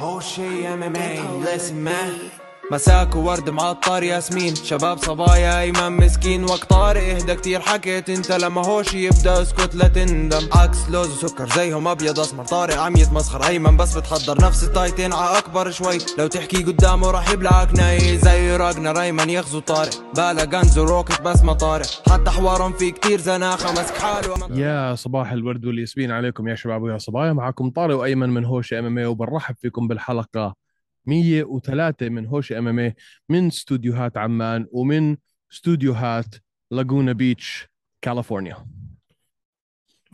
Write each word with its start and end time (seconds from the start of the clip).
هو 0.00 0.20
شي 0.20 0.68
ام 0.68 0.82
ام 0.82 0.96
اي 0.96 1.18
listen 1.44 1.84
man. 1.86 2.49
مساك 2.70 3.16
وورد 3.16 3.50
معطر 3.50 4.02
ياسمين. 4.02 4.54
شباب 4.54 4.98
صبايا 4.98 5.60
ايمن 5.60 5.92
مسكين. 5.92 6.44
وقت 6.44 6.64
طارق 6.64 7.02
إهدى 7.02 7.34
كتير 7.34 7.60
حكيت 7.60 8.10
أنت 8.10 8.32
لما 8.32 8.66
هوش 8.66 8.94
يبدأ 8.94 9.42
اسكت 9.42 9.74
لا 9.74 9.88
تندم. 9.88 10.48
عكس 10.52 10.90
لوز 10.90 11.24
وسكر 11.24 11.48
زيهم 11.48 11.88
أبيض 11.88 12.20
أسمر. 12.20 12.44
طارق 12.44 12.78
عم 12.78 12.96
يتمسخر 12.96 13.46
أيمن 13.46 13.76
بس 13.76 13.96
بتحضر 13.96 14.44
نفس 14.44 14.64
التايتين 14.64 15.12
ع 15.12 15.38
أكبر 15.38 15.70
شوي. 15.70 15.98
لو 16.18 16.26
تحكي 16.26 16.62
قدامه 16.62 17.10
راح 17.10 17.30
يبلعك 17.30 17.74
ناي. 17.74 18.18
زي 18.18 18.56
راجنا 18.56 19.02
أيمن 19.02 19.30
يغزو 19.30 19.60
طارق. 19.60 20.14
بالا 20.16 20.44
غنز 20.44 20.78
وروكت 20.78 21.22
بس 21.22 21.42
ما 21.42 21.52
طارق. 21.52 21.86
حتى 22.10 22.30
حوارهم 22.30 22.72
في 22.72 22.90
كتير 22.90 23.20
زناخة. 23.20 23.72
مسك 23.72 23.98
حاله 23.98 24.58
يا 24.58 24.94
صباح 24.94 25.32
الورد 25.32 25.64
والياسمين. 25.64 26.10
عليكم 26.10 26.48
يا 26.48 26.54
شباب 26.54 26.82
ويا 26.82 26.98
صبايا. 26.98 27.32
معكم 27.32 27.70
طارق 27.70 27.96
وأيمن 27.96 28.30
من 28.30 28.44
هوش 28.44 28.72
إم 28.72 28.86
إم 28.86 28.98
اي 28.98 29.06
وبنرحب 29.06 29.54
فيكم 29.60 29.88
بالحلقة 29.88 30.69
103 31.06 32.08
من 32.08 32.26
هوش 32.26 32.52
MMA 32.52 32.92
من 33.28 33.46
استوديوهات 33.46 34.16
عمان 34.16 34.66
ومن 34.72 35.16
استوديوهات 35.52 36.34
لاجونا 36.70 37.12
بيتش 37.12 37.68
كاليفورنيا. 38.02 38.66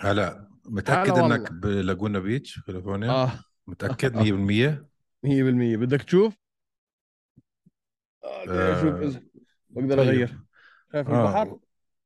هلا 0.00 0.48
متأكد 0.64 1.10
هلا 1.10 1.26
إنك 1.36 1.52
بلاجونا 1.52 2.18
بيتش 2.18 2.60
كاليفورنيا؟ 2.60 3.10
آه. 3.10 3.30
متأكد 3.66 4.16
100% 4.22 4.86
100% 5.26 5.76
بدك 5.76 6.02
تشوف؟ 6.02 6.34
آه 8.24 8.44
آه، 8.48 9.20
بقدر 9.70 9.96
طيب. 9.96 10.08
أغير. 10.08 10.38
شايف 10.92 11.08
آه. 11.08 11.28
البحر؟ 11.42 11.58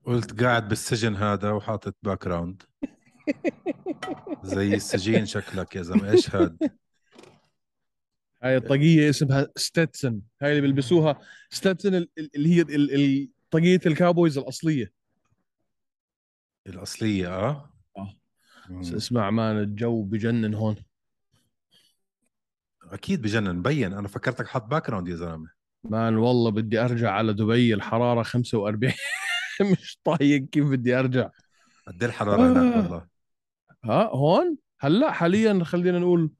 قلت 0.07 0.43
قاعد 0.43 0.69
بالسجن 0.69 1.17
هذا 1.17 1.51
وحاطط 1.51 1.97
background 2.03 2.63
زي 4.43 4.75
السجين 4.75 5.27
شكلك 5.27 5.77
يا 5.77 5.83
زلمة. 5.83 6.11
إيش 6.11 6.35
هاد؟ 6.35 6.57
هاي 8.43 8.57
الطاقية 8.57 9.11
اسمها 9.11 9.49
Stetson 9.57 10.21
هاي 10.43 10.51
اللي 10.51 10.61
بيلبسوها. 10.61 11.21
Stetson 11.51 11.95
ال- 11.95 12.09
ال- 12.19 12.31
اللي 12.37 12.57
هي 12.57 12.61
ال- 12.63 12.95
ال- 12.95 13.29
طاقية 13.51 13.81
ال 13.87 13.93
cowboys 13.93 14.39
الأصلية. 14.39 14.93
الأصلية 16.67 17.29
آه. 17.29 17.71
آه. 17.97 18.15
بس 18.71 18.93
اسمع 18.93 19.31
man 19.31 19.59
الجو 19.59 20.03
بجنن 20.03 20.55
هون. 20.55 20.77
أكيد 22.83 23.23
بجنن 23.23 23.57
مبين. 23.57 23.93
أنا 23.93 24.09
فكرتك 24.09 24.47
حاط 24.47 24.65
background 24.65 25.09
يا 25.09 25.17
زلمة. 25.17 25.51
man 25.85 26.17
والله 26.17 26.51
بدي 26.51 26.79
أرجع 26.81 27.11
على 27.11 27.33
دبي 27.33 27.75
الحرارة 27.75 28.23
45 28.23 28.93
مش 29.73 29.99
طايق 30.05 30.45
كيف 30.49 30.67
بدي 30.67 30.95
أرجع. 30.99 31.31
قد 31.87 32.03
إيه 32.03 32.09
الحرارة 32.11 32.53
هناك 32.53 32.75
آه. 32.75 32.77
والله؟ 32.83 33.07
ها 33.85 34.11
هون؟ 34.13 34.57
هلأ 34.81 35.13
حاليا 35.13 35.65
خلينا 35.65 35.99
نقول 35.99 36.31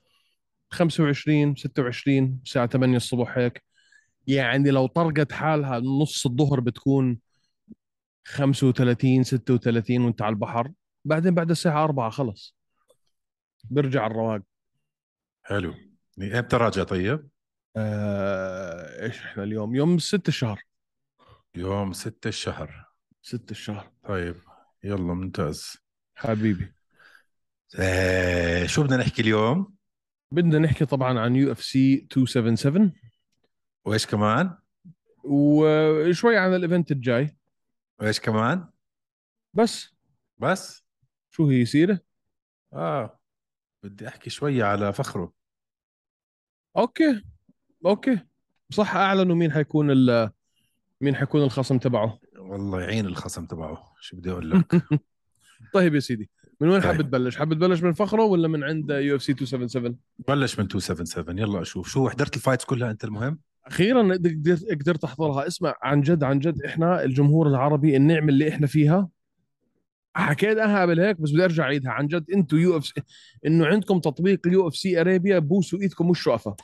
25 0.71 1.57
26 1.57 2.41
الساعة 2.45 2.67
8 2.67 2.97
الصبح 2.97 3.39
هيك. 3.39 3.65
يعني 4.27 4.71
لو 4.71 4.87
طرقت 4.87 5.33
حالها 5.33 5.81
نص 5.81 6.27
الظهر 6.27 6.61
بتكون 6.61 7.19
35 8.25 9.25
36 9.25 10.05
وانت 10.05 10.23
على 10.23 10.33
البحر. 10.33 10.73
بعدين 11.05 11.35
بعد 11.35 11.51
الساعة 11.51 11.85
4 11.85 12.11
خلص. 12.11 12.57
بيرجع 13.65 14.07
الرواق. 14.07 14.41
حلو. 15.43 15.75
إمتى 16.19 16.57
راجع 16.57 16.83
طيب؟ 16.83 17.29
آه 17.77 19.03
إيش 19.05 19.23
إحنا 19.23 19.43
اليوم؟ 19.43 19.75
يوم 19.75 19.99
6 19.99 20.29
الشهر. 20.29 20.63
يوم 21.55 21.93
6 21.93 22.29
الشهر. 22.29 22.85
6 23.23 23.51
الشهر. 23.51 23.91
طيب 24.05 24.37
يلا 24.85 25.15
ممتاز. 25.15 25.77
حبيبي. 26.15 26.73
آه 27.79 28.67
شو 28.67 28.83
بدنا 28.83 28.97
نحكي 28.97 29.23
اليوم؟ 29.23 29.80
بدنا 30.33 30.59
نحكي 30.59 30.87
طبعا 30.87 31.19
عن 31.19 31.37
UFC 31.37 31.95
277 32.17 32.93
وإيش 33.85 34.07
كمان؟ 34.07 34.57
وشوي 35.25 36.37
عن 36.37 36.55
ال 36.55 36.61
event 36.61 36.91
الجاي. 36.91 37.37
وإيش 38.01 38.21
كمان؟ 38.21 38.69
بس. 39.55 39.95
بس؟ 40.39 40.85
شو 41.31 41.49
هي 41.49 41.65
سيرة 41.65 42.01
آه 42.73 43.21
بدي 43.83 44.09
أحكي 44.09 44.31
شوية 44.31 44.65
على 44.65 44.93
فخره. 44.93 45.33
okay. 46.77 47.23
okay. 47.87 48.21
صح 48.73 48.97
أعلنوا 48.97 49.37
مين 49.37 49.53
حيكون 49.53 49.91
ال 49.91 50.31
مين 51.01 51.17
حيكون 51.17 51.43
الخصم 51.43 51.79
تبعه. 51.79 52.19
والله 52.39 52.83
يعين 52.83 53.07
الخصم 53.07 53.47
تبعه. 53.47 53.95
شو 54.01 54.17
بدي 54.17 54.31
أقول 54.31 54.51
لك؟ 54.51 54.83
طيب 55.75 55.95
يا 55.95 56.01
سيدي. 56.01 56.31
من 56.61 56.69
وين 56.69 56.81
طيب. 56.81 56.91
حابب 56.91 57.03
تبلش؟ 57.03 57.37
حابب 57.37 57.55
تبلش 57.55 57.83
من 57.83 57.93
فخرة 57.93 58.23
ولا 58.23 58.49
من 58.49 58.65
عند 58.65 58.91
UFC 58.91 59.33
277 59.33 59.97
بلش 60.29 60.59
من 60.59 60.65
277 60.65 61.39
يلا 61.39 61.63
أشوف. 61.63 61.89
شو 61.89 62.09
حضرت 62.09 62.37
ال 62.37 62.41
fights 62.41 62.65
كلها 62.65 62.91
أنت 62.91 63.05
المهم؟ 63.05 63.39
أخيرا 63.67 64.15
قدرت 64.15 64.65
قدرت 64.71 65.05
أحضرها. 65.05 65.47
اسمع 65.47 65.75
عن 65.83 66.01
جد 66.01 66.25
عن 66.25 66.39
جد 66.39 66.63
إحنا 66.63 67.05
الجمهور 67.05 67.49
العربي 67.49 67.97
النعمه 67.97 68.29
اللي 68.29 68.49
إحنا 68.49 68.67
فيها. 68.67 69.09
حكيت 70.15 70.59
أنا 70.59 70.83
قبل 70.83 71.01
هيك 71.01 71.21
بس 71.21 71.31
بدي 71.31 71.45
أرجع 71.45 71.65
أعيدها. 71.65 71.93
عن 71.93 72.07
جد 72.07 72.31
أنتم 72.31 72.59
UF 72.59 72.93
إنه 73.47 73.67
عندكم 73.67 74.01
تطبيق 74.01 74.47
ال 74.47 74.69
UFC 74.69 75.01
Arabia 75.01 75.39
بوسوا 75.39 75.81
إيدكم 75.81 76.11
وش 76.11 76.27
وقفا 76.27 76.57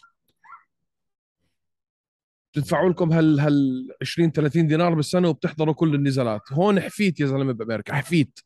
بتدفعوا 2.52 2.90
لكم 2.90 3.12
هال 3.12 3.40
هال 3.40 3.88
20 4.00 4.32
30 4.32 4.66
دينار 4.66 4.94
بالسنة 4.94 5.28
وبتحضروا 5.28 5.74
كل 5.74 5.94
النزالات. 5.94 6.52
هون 6.52 6.80
حفيت 6.80 7.20
يا 7.20 7.26
زلمة 7.26 7.52
بأمريكا 7.52 7.94
حفيت. 7.94 8.40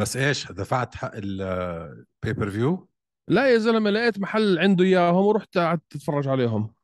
بس 0.00 0.16
إيش 0.16 0.52
دفعت 0.52 0.94
حق 0.94 1.10
ال 1.14 2.50
pay-per-view 2.50 2.88
لا 3.28 3.48
يا 3.48 3.58
زلمة 3.58 3.90
لقيت 3.90 4.18
محل 4.18 4.58
عنده 4.58 4.84
إياهم 4.84 5.26
ورحت 5.26 5.58
قعدت 5.58 5.96
أتفرج 5.96 6.28
عليهم. 6.28 6.74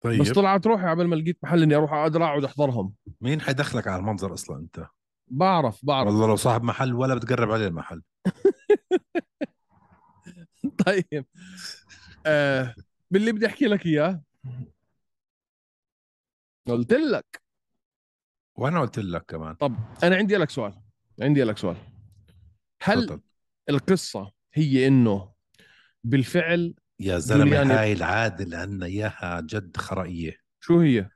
طيب. 0.00 0.20
بس 0.20 0.30
طلعت 0.30 0.66
روحي 0.66 0.90
قبل 0.90 1.06
ما 1.06 1.14
لقيت 1.14 1.38
محل 1.42 1.62
إني 1.62 1.74
أروح 1.74 1.92
أقدر 1.92 2.24
اقعد 2.24 2.44
احضرهم 2.44 2.94
مين 3.20 3.40
حيدخلك 3.40 3.88
على 3.88 4.00
المنظر 4.00 4.34
أصلا 4.34 4.58
أنت؟ 4.58 4.86
بعرف 5.28 5.84
بعرف. 5.84 6.06
والله 6.06 6.26
لو 6.26 6.36
صاحب 6.36 6.62
محل 6.62 6.94
ولا 6.94 7.14
بتقرب 7.14 7.50
عليه 7.50 7.66
المحل. 7.66 8.02
طيب. 10.86 11.26
آه 12.26 12.74
باللي 13.10 13.32
بدي 13.32 13.46
أحكي 13.46 13.64
لك 13.64 13.86
إياه؟ 13.86 14.22
قلت 16.68 16.92
لك. 16.92 17.42
وأنا 18.56 18.80
قلت 18.80 18.98
لك 18.98 19.24
كمان. 19.28 19.54
طب 19.54 19.74
أنا 20.02 20.16
عندي 20.16 20.36
لك 20.36 20.50
سؤال. 20.50 20.87
عندي 21.22 21.42
لك 21.44 21.58
سؤال. 21.58 21.76
هل 22.82 23.06
تفضل. 23.06 23.20
القصة 23.70 24.32
هي 24.54 24.86
إنه 24.86 25.32
بالفعل 26.04 26.74
يا 27.00 27.18
زلمة 27.18 27.44
جولياني- 27.44 27.72
هاي 27.72 27.92
العادة 27.92 28.44
اللي 28.44 28.56
عندنا 28.56 28.86
إياها 28.86 29.40
جد 29.40 29.76
خرائية. 29.76 30.36
شو 30.60 30.80
هي؟ 30.80 31.08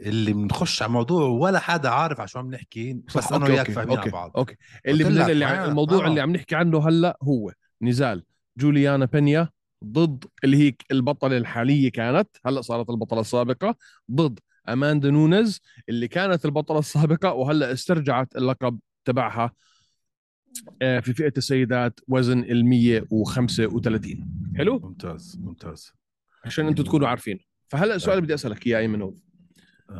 اللي 0.00 0.32
بنخش 0.32 0.82
على 0.82 0.92
موضوع 0.92 1.28
ولا 1.28 1.58
حدا 1.58 1.88
عارف 1.88 2.18
على 2.20 2.28
شو 2.28 2.38
عم 2.38 2.50
نحكي 2.50 2.92
بس 2.92 3.12
صح 3.12 3.32
أنا 3.32 3.44
وياك 3.46 3.70
فاهمين 3.70 3.98
على 3.98 4.10
بعض. 4.10 4.32
أوكي. 4.36 4.56
اللي 4.86 5.32
اللي 5.32 5.44
آه، 5.44 5.48
عم 5.48 5.68
الموضوع 5.70 6.04
آه. 6.04 6.08
اللي 6.08 6.20
عم 6.20 6.30
نحكي 6.32 6.54
عنه 6.54 6.88
هلأ 6.88 7.18
هو 7.22 7.52
نزال. 7.82 8.24
جوليانا 8.58 9.04
بينيا 9.04 9.48
ضد 9.84 10.24
اللي 10.44 10.56
هي 10.56 10.74
البطلة 10.90 11.36
الحالية 11.36 11.90
كانت 11.90 12.28
هلأ 12.46 12.60
صارت 12.60 12.90
البطلة 12.90 13.20
السابقة 13.20 13.76
ضد 14.10 14.38
أماندا 14.68 15.10
نونز 15.10 15.60
اللي 15.88 16.08
كانت 16.08 16.44
البطلة 16.44 16.78
السابقة 16.78 17.32
وهلأ 17.32 17.72
استرجعت 17.72 18.36
اللقب 18.36 18.78
تبعها 19.04 19.52
آه، 20.82 21.00
في 21.00 21.12
فئة 21.12 21.32
السيدات 21.36 22.00
وزن 22.08 22.38
ال 22.38 22.64
135 22.66 24.28
حلو؟ 24.56 24.78
ممتاز 24.78 25.38
ممتاز. 25.40 25.92
عشان 26.44 26.66
أنتم 26.66 26.84
تكونوا 26.84 27.08
عارفين. 27.08 27.38
فهلا 27.68 27.94
السؤال 27.94 28.12
اللي 28.12 28.24
بدي 28.24 28.34
أسألك 28.34 28.66
إياه 28.66 28.78
أيمن 28.78 29.02
آه. 29.02 29.14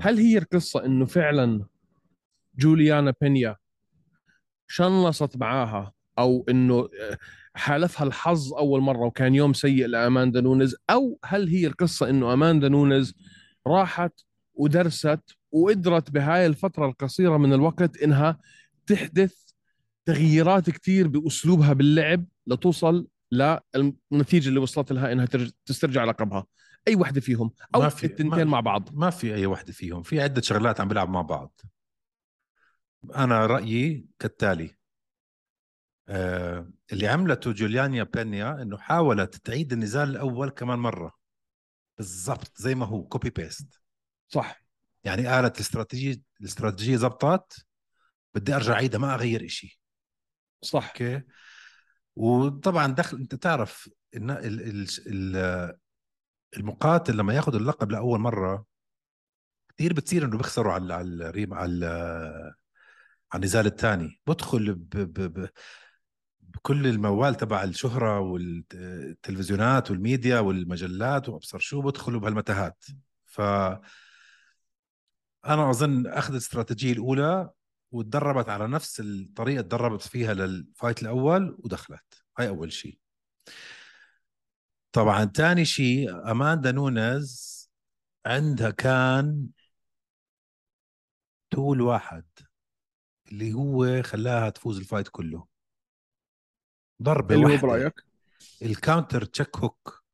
هل 0.01 0.19
هي 0.19 0.39
القصة 0.39 0.85
إنه 0.85 1.05
فعلا 1.05 1.67
جوليانا 2.59 3.15
بينيا 3.21 3.57
شنصت 4.67 5.37
معاها 5.37 5.93
أو 6.19 6.45
إنه 6.49 6.79
آه، 6.79 7.19
حالفها 7.55 8.07
الحظ 8.07 8.55
أول 8.55 8.81
مرة 8.81 9.07
وكان 9.07 9.35
يوم 9.35 9.53
سيء 9.53 9.87
لأماندا 9.87 10.41
نونز 10.41 10.77
أو 10.91 11.19
هل 11.25 11.49
هي 11.49 11.67
القصة 11.67 12.11
إنه 12.11 12.33
أماندا 12.33 12.69
نونز 12.69 13.15
راحت 13.67 14.21
ودرست 14.55 15.21
وقدرت 15.53 16.11
بهاي 16.11 16.47
الفترة 16.47 16.87
القصيرة 16.87 17.37
من 17.37 17.53
الوقت 17.53 17.97
إنها 17.97 18.39
تحدث 18.87 19.35
تغييرات 20.05 20.71
كثير 20.71 21.09
بأسلوبها 21.09 21.73
باللعب 21.73 22.25
لتوصل 22.47 23.09
للنتيجه 23.33 24.49
اللي 24.49 24.61
وصلت 24.61 24.93
لها 24.93 25.13
إنها 25.13 25.27
ترج- 25.27 25.53
تسترجع 25.67 26.05
لقبها. 26.05 26.47
أي 26.89 26.95
وحدة 26.97 27.21
فيهم؟ 27.21 27.51
أو 27.75 27.81
ما 27.81 27.89
في- 27.89 28.07
التنتين 28.07 28.27
ما- 28.27 28.45
مع 28.45 28.61
بعض. 28.61 28.95
ما 28.95 29.11
في 29.11 29.35
أي 29.35 29.47
وحدة 29.47 29.73
فيهم. 29.73 30.03
في 30.03 30.21
عدة 30.21 30.41
شغلات 30.43 30.81
عم 30.81 30.89
بيلعب 30.89 31.09
مع 31.09 31.23
بعض. 31.23 31.61
أنا 33.17 33.47
رأيي 33.47 34.07
كالتالي 34.19 34.71
آه 36.09 36.71
اللي 36.93 37.07
عملته 37.09 37.53
جوليانيا 37.53 38.03
بينيا 38.03 38.63
إنه 38.63 38.79
حاولت 38.79 39.35
تعيد 39.37 39.73
النزال 39.73 40.09
الأول 40.11 40.51
كمان 40.51 40.79
مرة. 40.79 41.13
بالضبط 41.99 42.53
زي 42.57 42.75
ما 42.75 42.87
هو 42.87 43.05
copy 43.05 43.31
paste 43.31 43.81
صح. 44.29 44.65
يعني 45.05 45.27
قالت 45.27 45.57
الاستراتيجيه 45.57 46.23
الاستراتيجية 46.41 46.97
زبطت 46.97 47.67
بدي 48.35 48.55
أرجع 48.55 48.73
اعيدها 48.73 49.01
ما 49.01 49.15
أغير 49.15 49.45
إشي. 49.45 49.81
صح. 50.63 50.87
أوكي؟ 50.89 51.23
وطبعا 52.17 52.87
دخل 52.95 53.17
أنت 53.17 53.35
تعرف 53.35 53.91
الن- 54.15 54.31
ال- 54.31 54.61
ال- 54.61 54.87
ال- 55.07 55.77
المقاتل 56.57 57.17
لما 57.17 57.35
ياخذ 57.35 57.55
اللقب 57.55 57.91
لأول 57.91 58.19
مرة 58.21 58.67
كثير 59.75 59.93
بتصير 59.93 60.25
إنه 60.25 60.37
بيخسروا 60.39 60.73
على 60.73 60.95
على 60.95 61.09
ال 61.29 61.34
rem- 61.34 61.55
على 61.55 61.87
على 63.33 63.41
النزال 63.41 63.67
الثاني 63.67 64.21
بدخل 64.27 64.75
ب 64.75 64.89
ب 64.97 65.21
ب 65.41 65.49
بكل 66.41 66.87
الموال 66.87 67.35
تبع 67.35 67.65
الشهرة 67.65 68.21
والتلفزيونات 68.21 69.91
والميديا 69.91 70.41
والمجلات 70.41 71.29
وأبصر 71.29 71.59
شو 71.59 71.83
بدخلوا 71.83 72.21
بهالمتاهات. 72.21 72.85
ف 73.27 73.41
أنا 75.47 75.71
أظن 75.71 76.07
اخذت 76.07 76.31
الاستراتيجية 76.31 76.93
الأولى 76.93 77.51
وتدربت 77.95 78.49
على 78.49 78.69
نفس 78.69 79.01
الطريقة 79.01 79.63
تدربت 79.63 80.03
فيها 80.03 80.35
لل 80.35 80.54
fight 80.54 81.03
الأول 81.03 81.57
ودخلت. 81.59 82.25
هاي 82.39 82.49
أول 82.49 82.73
شيء. 82.73 82.99
طبعا 84.93 85.25
ثاني 85.25 85.65
شيء 85.65 86.31
أماندا 86.31 86.73
نونز 86.73 87.55
عندها 88.27 88.71
كان 88.71 89.49
tool 91.51 91.81
واحد 91.81 92.25
اللي 93.33 93.53
هو 93.53 94.03
خلاها 94.03 94.51
تفوز 94.51 94.79
ال 94.79 94.84
fight 94.84 95.09
كله. 95.09 95.47
ضربة 97.03 97.35
اللي 97.35 97.47
هو 97.47 97.51
واحدة. 97.51 97.69
برأيك؟ 97.69 98.05
ال 98.63 98.70
counter 98.71 99.25
check 99.25 99.57
hook 99.57 100.05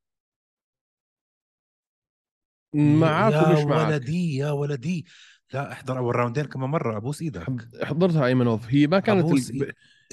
معاك 2.75 3.33
يا 3.33 3.49
ومش 3.49 3.65
معاك. 3.65 3.87
ولدي 3.89 4.37
يا 4.37 4.51
ولدي. 4.51 5.07
لا 5.53 5.73
احضر 5.73 5.99
أول 5.99 6.17
راوندين 6.17 6.45
كمان 6.45 6.71
مرة 6.71 6.97
أبوس 6.97 7.23
إيدك. 7.23 7.47
حضرتها 7.83 8.27
أيمنوف. 8.27 8.67
هي 8.69 8.87
ما 8.87 9.01
كانت 9.01 9.31
ال... 9.33 9.63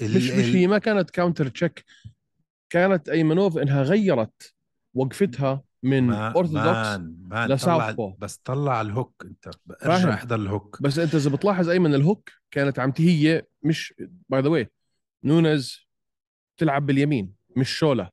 ال- 0.02 0.16
مش 0.16 0.30
مش 0.30 0.44
هي 0.54 0.66
ما 0.66 0.78
كانت 0.78 1.10
counter 1.10 1.48
check 1.48 1.84
كانت 2.70 3.08
أيمنوف 3.08 3.58
إنها 3.58 3.82
غيرت 3.82 4.54
وقفتها 4.94 5.62
من 5.82 6.12
orthodox 6.12 7.00
ل 7.32 7.94
southpaw. 7.94 8.14
بس 8.18 8.36
طلع 8.36 8.80
ال 8.80 8.88
hook 8.88 9.22
أنت. 9.24 9.50
ارجع 9.84 10.14
احضر 10.14 10.36
ال 10.36 10.45
hook 10.45 10.82
بس 10.82 10.98
أنت 10.98 11.14
إذا 11.14 11.30
بتلاحظ 11.30 11.68
أيمن 11.68 11.94
ال 11.94 12.01
hook 12.01 12.30
كانت 12.50 12.78
عم 12.78 12.92
هي 12.98 13.42
مش 13.62 13.94
by 14.28 14.40
the 14.40 14.48
way 14.48 14.68
نونز 15.24 15.88
تلعب 16.56 16.86
باليمين 16.86 17.32
مش 17.56 17.70
شمال. 17.70 18.10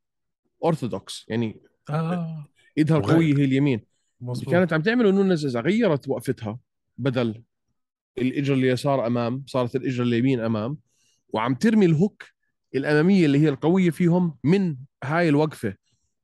اورثودوكس 0.63 1.25
يعني 1.27 1.61
آه. 1.89 2.45
إيدها 2.77 2.97
القوية 2.97 3.37
هي 3.37 3.45
اليمين. 3.45 3.81
مظبوط. 4.21 4.53
كانت 4.53 4.73
عم 4.73 4.81
تعمله 4.81 5.11
نونز 5.11 5.45
إذا 5.45 5.59
غيرت 5.61 6.07
وقفتها 6.09 6.59
بدل 6.97 7.43
الإجر 8.17 8.53
اليسار 8.53 9.07
أمام 9.07 9.43
صارت 9.47 9.75
الإجر 9.75 10.03
اليمين 10.03 10.39
أمام. 10.39 10.77
وعم 11.29 11.55
ترمي 11.55 11.85
ال 11.85 11.93
hook 11.93 12.23
الأمامية 12.75 13.25
اللي 13.25 13.39
هي 13.39 13.49
القوية 13.49 13.89
فيهم 13.89 14.37
من 14.43 14.75
هاي 15.03 15.29
الوقفة. 15.29 15.75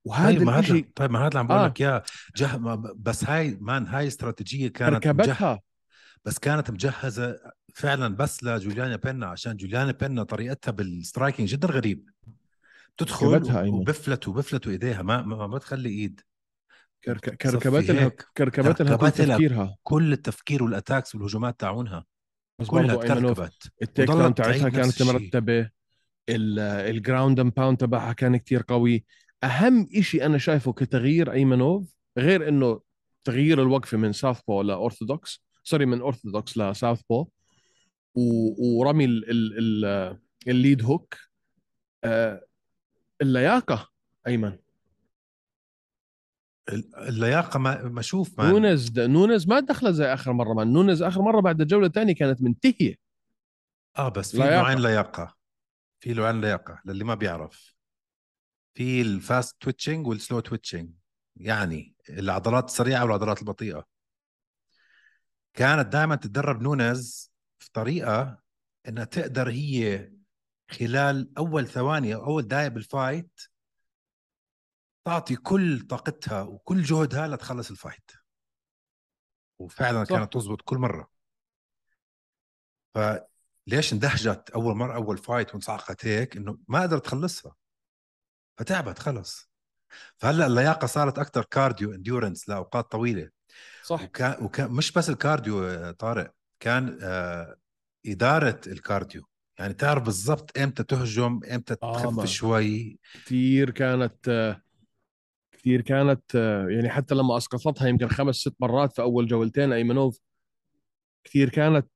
وهذا 0.05 0.37
طيب 0.37 0.41
ما 0.41 0.59
هذا 0.59 0.83
طيب 0.95 1.11
ما 1.11 1.19
هذا 1.19 1.27
اللي 1.27 1.39
عم 1.39 1.47
بقول 1.47 1.59
آه. 1.59 1.67
لك 1.67 1.81
اياه 1.81 2.03
جه 2.35 2.57
ما- 2.57 2.93
بس 2.97 3.23
هاي 3.23 3.57
man 3.61 3.87
هاي 3.87 4.07
استراتيجية 4.07 4.67
كانت 4.67 5.07
مجه... 5.07 5.09
ركبتها. 5.09 5.59
بس 6.25 6.39
كانت 6.39 6.71
مجهزة 6.71 7.39
فعلا 7.75 8.15
بس 8.15 8.43
لجوليانا 8.43 8.95
بينا 8.95 9.25
عشان 9.27 9.57
جوليانا 9.57 9.91
بينا 9.91 10.23
طريقتها 10.23 10.71
بال 10.71 10.86
striking 10.86 11.47
جدا 11.49 11.67
غريب. 11.67 12.09
تدخل 12.97 13.27
ركبتها 13.27 13.61
أيمن. 13.61 13.73
وبفلتوا 13.73 14.33
بفلتوا 14.33 14.71
ايديها 14.71 15.01
ما 15.01 15.21
ما, 15.21 15.47
ما 15.47 15.57
بتخلي 15.57 15.89
إيد. 15.89 16.21
كرك- 17.05 17.47
صفي 17.47 17.57
كركبت 17.59 17.91
لها 17.91 18.05
هيك. 18.05 18.25
كركبت 18.37 18.81
لها 18.81 18.97
كل 18.97 19.11
تفكيرها. 19.11 19.77
كل 19.83 20.13
التفكير 20.13 20.63
وال 20.63 20.75
attacks 20.75 21.15
والهجومات 21.15 21.59
تاعونها. 21.59 22.05
كلها 22.67 22.95
تركبت 22.95 23.71
ال 23.81 23.86
take 23.86 24.07
down 24.07 24.33
تاعتها 24.35 24.69
كانت. 24.69 25.01
مرتبة 25.03 25.59
ال- 26.29 26.59
ال 26.59 26.71
ground 26.71 27.39
and 27.39 27.53
pound 27.53 27.77
تبعها 27.77 28.13
كان 28.13 28.37
كتير 28.37 28.63
قوي. 28.67 29.05
أهم 29.43 29.87
إشي 29.95 30.25
أنا 30.25 30.37
شايفه 30.37 30.73
كتغيير 30.73 31.31
أيمنوف 31.31 31.95
غير 32.17 32.47
إنه 32.47 32.81
تغيير 33.23 33.61
الوقفة 33.61 33.97
من 33.97 34.13
southpaw 34.13 34.39
ل 34.47 34.61
orthodox 34.61 35.43
sorry 35.63 35.85
من 35.85 36.01
orthodox 36.01 36.57
ل 36.57 37.01
southpaw 37.09 37.27
و- 38.15 38.79
ورمي 38.79 39.05
ال 39.05 39.29
ال 39.31 39.57
ال 39.85 40.17
ال 40.47 40.54
lead 40.54 40.83
hook 40.83 41.17
آه، 42.03 42.45
اللياقة 43.21 43.89
أيمن. 44.27 44.57
اللياقة 46.97 47.59
ما 47.59 47.83
ما 47.83 47.99
أشوف 47.99 48.39
man 48.39 48.49
نونز 48.49 48.99
نونز 48.99 49.47
ما 49.47 49.59
دخل 49.59 49.93
زي 49.93 50.05
آخر 50.05 50.33
مرة. 50.33 50.53
man 50.53 50.73
نونز 50.73 51.01
آخر 51.01 51.21
مرة 51.21 51.41
بعد 51.41 51.61
الجولة 51.61 51.87
الثانية 51.87 52.15
كانت 52.15 52.41
منتهية. 52.41 52.95
آه 53.97 54.09
بس 54.09 54.31
في 54.31 54.37
لياقة. 54.37 54.61
نوعين 54.61 54.79
لياقة. 54.79 55.35
في 55.99 56.13
نوعين 56.13 56.41
لياقة 56.41 56.81
للي 56.85 57.03
ما 57.03 57.15
بيعرف. 57.15 57.75
في 58.73 59.01
ال 59.01 59.12
fast 59.12 59.55
twitching 59.59 60.07
وال 60.07 60.18
slow 60.18 60.39
twitching 60.39 60.89
يعني 61.35 61.95
العضلات 62.09 62.65
السريعة 62.65 63.03
والعضلات 63.03 63.39
البطيئة. 63.39 63.85
كانت 65.53 65.87
دائما 65.87 66.15
تتدرب 66.15 66.61
نونز 66.61 67.31
في 67.59 67.71
طريقة 67.73 68.39
إنها 68.87 69.03
تقدر 69.03 69.49
هي 69.49 70.11
خلال 70.71 71.37
أول 71.37 71.67
ثواني 71.67 72.15
أو 72.15 72.25
أول 72.25 72.47
دقائق 72.47 72.67
بال 72.67 72.88
fight 72.88 73.41
تعطي 75.05 75.35
كل 75.35 75.81
طاقتها 75.81 76.41
وكل 76.41 76.83
جهدها 76.83 77.27
لتخلص 77.27 77.69
ال 77.69 77.75
fight. 77.75 78.11
وفعلا 79.59 80.03
صح. 80.03 80.15
كانت 80.15 80.33
تزبط 80.33 80.61
كل 80.61 80.77
مرة. 80.77 81.09
فليش 82.95 83.93
اندهشت 83.93 84.49
أول 84.49 84.75
مرة 84.75 84.95
أول 84.95 85.17
fight 85.17 85.53
وانصعقت 85.53 86.05
هيك؟ 86.05 86.37
إنه 86.37 86.57
ما 86.67 86.81
قدرت 86.81 87.05
تخلصها 87.05 87.55
فتعبت 88.57 88.99
خلص. 88.99 89.51
فهلأ 90.17 90.45
اللياقة 90.45 90.85
صارت 90.87 91.19
أكثر 91.19 91.45
cardio 91.45 91.93
endurance 91.93 92.49
لأوقات 92.49 92.91
طويلة. 92.91 93.29
صح. 93.83 94.03
وكان 94.03 94.43
وكان 94.43 94.71
مش 94.71 94.91
بس 94.91 95.09
ال 95.09 95.17
cardio 95.17 95.63
آه، 95.63 95.91
طارق 95.91 96.33
كان 96.59 96.99
آه 97.01 97.55
إدارة 98.05 98.61
الكارديو. 98.67 99.23
يعني 99.59 99.73
تعرف 99.73 100.03
بالضبط 100.03 100.57
إمتى 100.57 100.83
تهجم 100.83 101.39
إمتى 101.51 101.75
آه، 101.83 101.93
تخف 101.93 102.13
ما. 102.13 102.25
شوي. 102.25 102.99
كثير 103.13 103.69
كانت 103.69 104.29
آه، 104.29 104.61
كثير 105.61 105.81
كانت 105.81 106.35
آه، 106.35 106.67
يعني 106.69 106.89
حتى 106.89 107.15
لما 107.15 107.37
أسقطتها 107.37 107.87
يمكن 107.87 108.07
خمس 108.07 108.35
ست 108.35 108.55
مرات 108.59 108.93
في 108.93 109.01
أول 109.01 109.27
جولتين 109.27 109.73
أيمنوف 109.73 110.19
كثير 111.23 111.49
كانت 111.49 111.87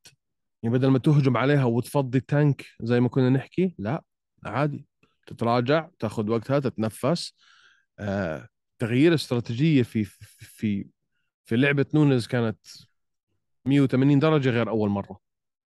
يعني 0.63 0.77
بدل 0.77 0.87
ما 0.87 0.99
تهجم 0.99 1.37
عليها 1.37 1.63
وتفضي 1.65 2.17
التانك 2.17 2.65
زي 2.81 2.99
ما 2.99 3.09
كنا 3.09 3.29
نحكي 3.29 3.75
لا 3.79 4.03
عادي 4.45 4.85
تتراجع 5.27 5.89
تاخذ 5.99 6.29
وقتها 6.29 6.59
تتنفس. 6.59 7.33
آه، 7.99 8.47
تغيير 8.79 9.13
استراتيجية 9.13 9.83
في 9.83 10.03
في 10.03 10.85
في 11.45 11.55
لعبة 11.55 11.85
نونز 11.93 12.27
كانت 12.27 12.59
180 13.65 14.19
درجة 14.19 14.49
غير 14.49 14.69
أول 14.69 14.89
مرة. 14.89 15.19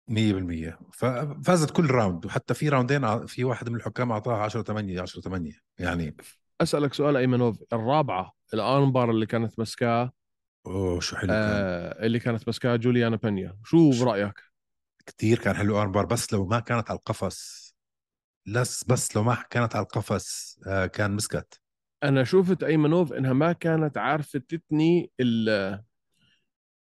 100% 0.07 0.79
ففازت 0.93 1.71
كل 1.71 1.85
round 1.91 2.25
وحتى 2.25 2.53
في 2.53 2.69
راوندين 2.69 3.03
ع- 3.05 3.25
في 3.25 3.43
واحد 3.43 3.69
من 3.69 3.75
الحكام 3.75 4.11
أعطاها 4.11 4.37
10 4.43 4.61
8 4.61 5.01
10 5.01 5.21
8 5.21 5.51
يعني. 5.79 6.15
أسألك 6.61 6.93
سؤال 6.93 7.17
أيمنوف 7.17 7.63
الرابعة 7.73 8.33
ال 8.53 8.62
armbar 8.62 9.11
اللي 9.11 9.25
كانت 9.25 9.59
مسكاه 9.59 10.11
أوه 10.67 10.99
شو 10.99 11.15
حلو 11.15 11.27
كان. 11.27 11.39
آه 11.39 12.05
اللي 12.05 12.19
كانت 12.19 12.49
مسكاه 12.49 12.75
جوليانا 12.75 13.15
بينيا 13.15 13.57
شو 13.65 13.89
برأيك؟ 14.05 14.41
كثير 15.05 15.39
كان 15.39 15.55
حلو 15.55 15.81
armbar 15.81 16.05
بس 16.05 16.33
لو 16.33 16.45
ما 16.45 16.59
كانت 16.59 16.89
على 16.89 16.99
القفص. 16.99 17.67
لس 18.45 18.83
بس 18.83 19.15
لو 19.15 19.23
ما 19.23 19.43
كانت 19.49 19.75
على 19.75 19.83
القفص 19.83 20.59
آه 20.67 20.85
كان 20.85 21.11
مسكت. 21.11 21.61
أنا 22.03 22.23
شفت 22.23 22.63
أيمنوف 22.63 23.13
إنها 23.13 23.33
ما 23.33 23.53
كانت 23.53 23.97
عارفة 23.97 24.39
تتني 24.39 25.11
ال 25.19 25.79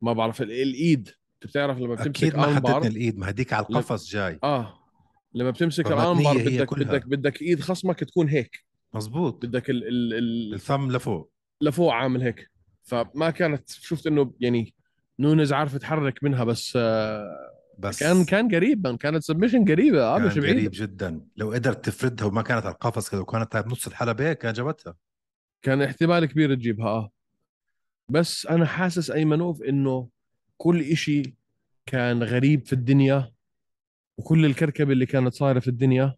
ما 0.03 0.13
بعرف 0.13 0.43
ال- 0.43 0.53
الإيد. 0.53 1.09
أنت 1.09 1.51
بتعرف 1.51 1.79
لما 1.79 1.95
بتمسك 1.95 2.17
أكيد 2.17 2.37
ما 2.37 2.45
armbar 2.45 2.83
الإيد 2.83 3.19
ما 3.19 3.31
هديك 3.31 3.53
على 3.53 3.67
القفص 3.67 4.11
جاي. 4.11 4.39
آه 4.45 4.79
لما 5.35 5.51
بتمسك 5.51 5.87
هي 5.87 6.65
بدك. 6.65 6.79
بدك 6.79 7.07
بدك 7.07 7.43
إيد 7.43 7.61
خصمك 7.61 8.01
تكون 8.01 8.29
هيك. 8.29 8.66
مزبوط 8.97 9.47
بدك 9.47 9.71
ال 9.71 9.89
ال 9.89 10.15
ال 10.15 10.55
ال 10.55 10.61
thumb 10.61 10.91
لفوق. 10.91 11.33
لفوق 11.61 11.93
عامل 11.93 12.23
هيك. 12.23 12.51
فما 12.83 13.31
كانت 13.31 13.71
شفت 13.71 14.07
إنه 14.07 14.35
يعني 14.41 14.75
نونز 15.19 15.53
عارف 15.53 15.75
يتحرك 15.75 16.25
منها 16.25 16.45
بس 16.45 16.79
بس 17.79 18.01
كان 18.01 18.25
كان 18.25 18.55
قريب 18.55 18.87
من 18.87 18.97
كانت 18.97 19.23
submission 19.23 19.65
قريبة. 19.65 20.03
آه 20.03 20.19
مش 20.19 20.33
قريب 20.33 20.57
بعيد 20.57 20.71
جدا. 20.71 21.21
لو 21.37 21.53
قدرت 21.53 21.85
تفردها 21.85 22.27
وما 22.27 22.43
كانت 22.43 22.67
على 22.67 22.75
القفص 22.75 23.15
لو 23.15 23.25
كانت 23.25 23.57
بنص 23.57 23.87
الحلبة 23.87 24.33
كان 24.33 24.53
جابتها. 24.53 24.95
كان 25.63 25.83
احتمال 25.83 26.25
كبير 26.25 26.55
تجيبها 26.55 26.89
آه. 26.89 27.11
بس 28.09 28.47
أنا 28.47 28.67
حاسس 28.67 29.11
ايمنوف 29.11 29.63
إنه 29.63 30.09
كل 30.57 30.81
إشي 30.81 31.37
كان 31.87 32.23
غريب 32.23 32.67
في 32.67 32.73
الدنيا 32.73 33.33
وكل 34.19 34.45
الكركبة 34.45 34.93
اللي 34.93 35.07
كانت 35.07 35.35
صايرة 35.35 35.59
في 35.61 35.69
الدنيا 35.69 36.15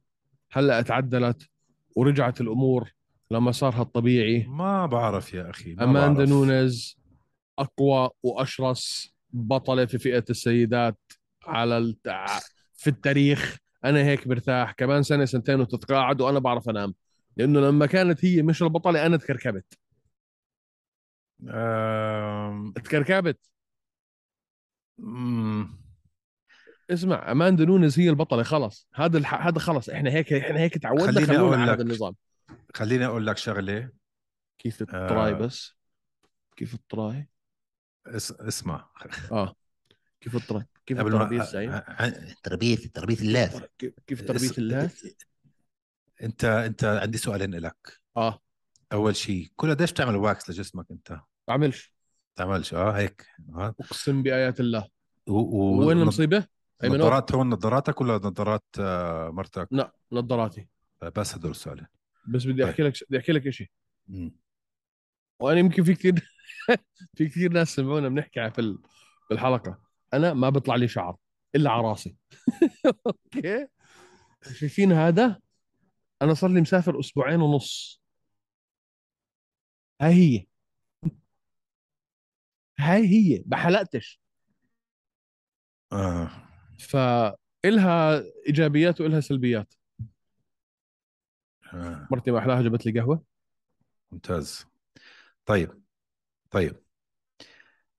هلأ 0.52 0.78
اتعدلت. 0.78 1.48
ورجعت 1.96 2.40
الأمور 2.40 2.90
لمسارها 3.30 3.82
الطبيعي 3.82 4.46
ما 4.46 4.86
بعرف 4.86 5.34
يا 5.34 5.50
أخي 5.50 5.74
ما 5.74 5.84
أماندا. 5.84 6.24
نونز 6.24 6.98
أقوى 7.58 8.10
وأشرس 8.22 9.14
بطلة 9.30 9.86
في 9.86 9.98
فئة 9.98 10.24
السيدات 10.30 10.98
على 11.46 11.78
التع... 11.78 12.26
في 12.74 12.90
التاريخ. 12.90 13.56
أنا 13.84 13.98
هيك 13.98 14.28
برتاح. 14.28 14.72
كمان 14.72 15.02
سنة 15.02 15.24
سنتين 15.24 15.60
وتتقاعد 15.60 16.20
وأنا 16.20 16.38
بعرف 16.38 16.68
أنام. 16.68 16.94
لأنه 17.36 17.60
لما 17.60 17.86
كانت 17.86 18.24
هي 18.24 18.42
مش 18.42 18.62
البطلة 18.62 19.06
أنا 19.06 19.16
تكركبت. 19.16 19.78
آم، 21.48 22.72
تكركبت. 22.72 23.38
اسمع 26.90 27.32
أماندا 27.32 27.64
نونز 27.64 27.98
هي 27.98 28.10
البطلة 28.10 28.42
خلص 28.42 28.88
هذا 28.94 29.18
الح... 29.18 29.46
هذا 29.46 29.58
خلص 29.58 29.88
إحنا 29.88 30.10
هيك 30.10 30.32
إحنا 30.32 30.60
هيك 30.60 30.78
تعودنا 30.78 31.06
خليني 31.12 31.26
خلونا 31.26 31.40
أقول 31.42 31.58
على. 31.60 31.72
هذا 31.72 31.82
النظام. 31.82 32.14
خليني 32.74 33.06
أقول 33.06 33.26
لك 33.26 33.36
شغلة. 33.36 33.90
كيف 34.58 34.82
التراي 34.82 35.30
آه. 35.32 35.34
بس؟ 35.34 35.74
كيف 36.56 36.74
التراي؟ 36.74 37.28
اس... 38.06 38.32
اسمع. 38.32 38.90
آه. 39.32 39.54
كيف 40.20 40.36
التراي 40.36 40.64
كيف 40.86 41.00
الترابيز 41.00 41.50
تربيه 42.42 42.76
تربيه 42.94 43.18
اللاث 43.20 43.64
كيف 44.06 44.22
تربيه 44.22 44.46
اس- 44.50 44.58
اللاث 44.58 45.04
أنت 46.22 46.44
أنت 46.44 46.84
عندي 46.84 47.18
سؤالين 47.18 47.54
لك. 47.54 48.00
آه. 48.16 48.38
أول 48.92 49.16
شيء 49.16 49.48
كل 49.56 49.70
قديش 49.70 49.92
بتعمل 49.92 50.16
واكس 50.16 50.50
لجسمك 50.50 50.86
أنت؟ 50.90 51.20
بعملش. 51.48 51.92
تعملش 52.36 52.74
آه 52.74 52.90
هيك. 52.90 53.26
آه 53.54 53.74
أقسم 53.80 54.22
بآيات 54.22 54.60
الله. 54.60 54.88
و... 55.26 55.32
و... 55.32 55.86
وين 55.86 56.00
المصيبة؟ 56.00 56.46
ايمن. 56.84 56.98
نظارات 56.98 57.34
هون 57.34 57.48
نظاراتك 57.50 58.00
ولا 58.00 58.14
نظارات 58.14 58.64
آه، 58.80 59.30
مرتك؟ 59.30 59.68
لا 59.70 59.92
نظاراتي 60.12 60.68
بس 61.16 61.34
هدول 61.34 61.50
السؤالين. 61.50 61.86
بس 62.28 62.44
بدي 62.44 62.64
أحكي 62.64 62.82
لك 62.82 62.92
بدي 63.08 63.18
أحكي 63.18 63.32
لك 63.32 63.50
شيء. 63.50 63.70
وأنا 65.40 65.58
يمكن 65.58 65.84
في 65.84 65.94
كثير 65.94 66.14
في 67.16 67.28
كثير 67.28 67.52
ناس 67.52 67.68
سمعونا 67.68 68.08
بنحكي 68.08 68.50
في 68.50 68.78
الحلقة. 69.32 69.78
أنا 70.14 70.34
ما 70.34 70.50
بيطلع 70.50 70.74
لي 70.74 70.88
شعر 70.88 71.16
إلا 71.54 71.70
على 71.70 71.82
راسي. 71.82 72.16
أوكي؟ 73.06 73.68
شايفين 74.52 74.92
هذا؟ 74.92 75.40
أنا 76.22 76.34
صار 76.34 76.50
لي 76.50 76.60
مسافر 76.60 77.00
أسبوعين 77.00 77.40
ونص. 77.40 78.02
هاي 80.00 80.12
هي. 80.12 80.46
هاي 82.78 83.06
هي. 83.06 83.44
ما 83.46 83.56
حلقتش. 83.56 84.20
آه. 85.92 86.47
فإلها 86.78 88.22
إيجابيات 88.46 89.00
وإلها 89.00 89.20
سلبيات. 89.20 89.74
آه. 91.72 92.08
مرتي 92.10 92.30
ما 92.30 92.38
احلاها 92.38 92.62
جابت 92.62 92.86
لي 92.86 93.00
قهوة. 93.00 93.24
ممتاز. 94.12 94.66
طيب 95.46 95.82
طيب. 96.50 96.76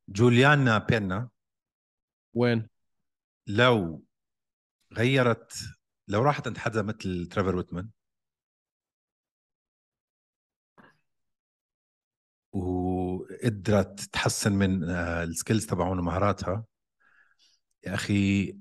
جوليانا 0.10 0.78
بينا. 0.78 1.30
وين؟ 2.34 2.70
لو 3.48 4.04
غيرت 4.94 5.54
لو 6.08 6.22
راحت 6.22 6.48
عند 6.48 6.58
حدا 6.58 6.82
مثل 6.82 7.28
تريفور 7.32 7.56
ويتمان. 7.56 7.90
وقدرت 12.52 14.00
تحسن 14.00 14.54
من 14.54 14.90
آه، 14.90 15.24
ال 15.24 15.30
skills 15.30 15.66
تبعون 15.66 16.00
ومهاراتها 16.00 16.66
يا 17.86 17.94
أخي 17.94 18.58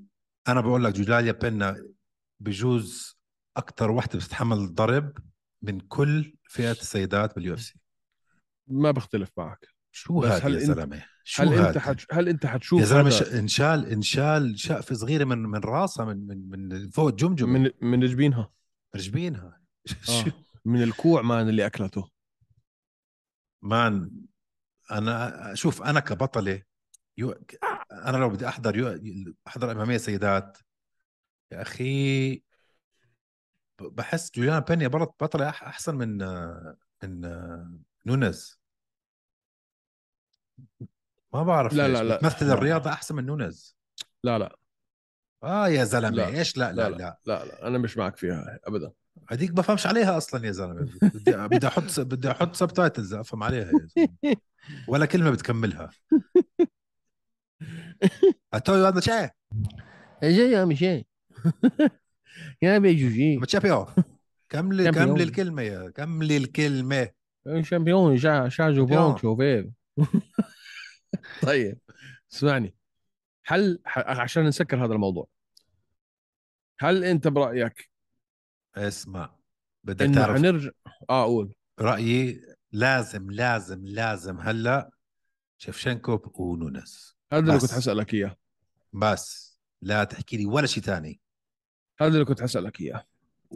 أنا 0.49 0.61
بقول 0.61 0.85
لك 0.85 0.95
جوليا 0.95 1.33
بينا 1.33 1.87
بجوز 2.40 3.18
أكثر 3.57 3.90
وحدة 3.90 4.18
بتتحمل 4.18 4.57
الضرب 4.57 5.18
من 5.62 5.80
كل 5.80 6.37
فئة 6.49 6.71
السيدات 6.71 7.35
بال 7.34 7.54
UFC. 7.54 7.75
ما 8.66 8.90
بختلف 8.90 9.30
معك. 9.37 9.66
شو 9.92 10.25
هذا 10.25 10.49
يا 10.49 10.59
زلمة؟ 10.59 11.04
شو 11.25 11.42
هل 11.42 11.66
أنت؟ 11.66 11.78
حتش... 11.78 12.07
هل 12.11 12.28
أنت 12.28 12.47
حتشوف 12.47 12.80
يا 12.80 12.85
زلمة 12.87 13.11
ش- 13.11 13.23
انشال 13.23 13.87
إنشال 13.87 14.59
شقفة 14.61 14.95
صغيرة 14.95 15.25
من 15.25 15.38
من 15.38 15.59
راسها 15.59 16.04
من 16.04 16.26
من 16.26 16.49
من 16.50 16.88
فوق 16.90 17.09
الجمجمه 17.09 17.49
من 17.59 17.61
من 17.83 17.90
من 18.00 18.07
جبينها 18.07 18.50
رجبينها. 18.97 19.61
آه. 20.09 20.25
من 20.64 20.83
الكوع 20.83 21.23
man 21.22 21.48
اللي 21.49 21.66
أكلته. 21.66 22.11
man 23.62 24.10
أنا 24.90 25.50
شوف 25.54 25.83
أنا 25.83 26.00
كبطلة 26.00 26.62
يو... 27.18 27.35
أنا 27.92 28.16
لو 28.16 28.28
بدي 28.30 28.49
أحضر 28.49 28.76
يو... 28.76 29.00
أحضر 29.47 29.73
MMA 29.72 29.96
سيدات 29.97 30.59
يا 31.52 31.62
أخي 31.62 32.42
بحس 33.80 34.30
جوليانا 34.35 34.59
بينيا 34.59 34.88
برضه 34.88 35.14
بطلة 35.21 35.50
أح- 35.52 35.62
أحسن 35.62 35.95
من 35.95 36.18
من 37.02 37.21
نونز 38.07 38.61
ما 41.35 41.42
بعرف 41.42 41.73
لا، 41.73 41.88
ليش 41.88 41.99
لا، 41.99 42.04
لا. 42.04 42.16
بتمثل. 42.16 42.47
الرياضة 42.52 42.90
أحسن 42.92 43.14
من 43.14 43.26
نونز 43.26 43.76
لا 44.25 44.38
لا 44.38 44.57
آه 45.42 45.68
يا 45.68 45.85
زلمة 45.85 46.11
لا. 46.11 46.28
إيش 46.28 46.57
لا 46.57 46.73
لا 46.73 46.90
لا 46.90 46.97
لا, 46.97 47.18
لا 47.26 47.45
لا 47.45 47.66
أنا 47.66 47.78
مش 47.78 47.97
معك 47.97 48.16
فيها 48.16 48.59
ابدا 48.64 48.92
هذيك 49.28 49.50
بفهمش 49.50 49.87
عليها 49.87 50.16
أصلا 50.16 50.47
يا 50.47 50.52
زلمة 50.52 50.88
بدي 51.14 51.37
بدي 51.49 51.66
أحط 51.66 52.00
بدي 52.00 52.30
أحط 52.30 52.54
subtitles 52.56 53.14
أفهم 53.14 53.42
عليها 53.42 53.66
يا 53.73 53.87
زلمة. 53.87 54.37
ولا 54.88 55.07
كلمة 55.07 55.30
بتكملها 55.30 55.90
اتوي 58.54 58.88
هذا 58.88 59.00
شيء 59.00 59.30
جاي 60.22 60.50
يا 60.50 60.64
مشي 60.64 61.06
يا 62.62 62.78
بيجوجي 62.78 63.36
ما 63.36 63.46
تشابيو 63.46 63.86
شامبيون. 64.52 64.92
كملي 64.92 65.22
الكلمة 65.22 65.62
يا 65.62 65.90
كملي 65.90 66.36
الكلمة 66.36 67.10
شامبيون 67.60 68.18
شا 68.18 68.48
شاجو. 68.48 68.86
بونك 68.86 69.18
شوفير 69.18 69.70
طيب 71.42 71.78
اسمعني 72.32 72.74
هل 73.46 73.80
عشان 73.86 74.44
نسكر 74.44 74.84
هذا 74.84 74.92
الموضوع. 74.92 75.28
هل 76.80 77.04
انت 77.04 77.28
برأيك 77.28 77.90
اسمع. 78.76 79.38
بدك 79.84 80.14
تعرف 80.14 80.36
حنرجع 80.36 80.70
آه 81.10 81.22
أقول 81.22 81.54
رأيي 81.80 82.40
لازم 82.72 83.30
لازم 83.30 83.86
لازم 83.86 84.40
هلا 84.40 84.90
شفشنكو 85.58 86.32
ونونس 86.34 87.17
هذا 87.32 87.40
اللي. 87.40 87.58
كنت 87.58 87.70
حسألك 87.70 88.14
إياه. 88.14 88.37
بس. 88.92 89.58
لا 89.82 90.04
تحكي 90.04 90.37
لي 90.37 90.47
ولا 90.47 90.66
شيء 90.66 90.82
ثاني 90.82 91.20
هذا 92.00 92.14
اللي 92.14 92.25
كنت 92.25 92.42
حسألك 92.42 92.80
إياه. 92.80 93.06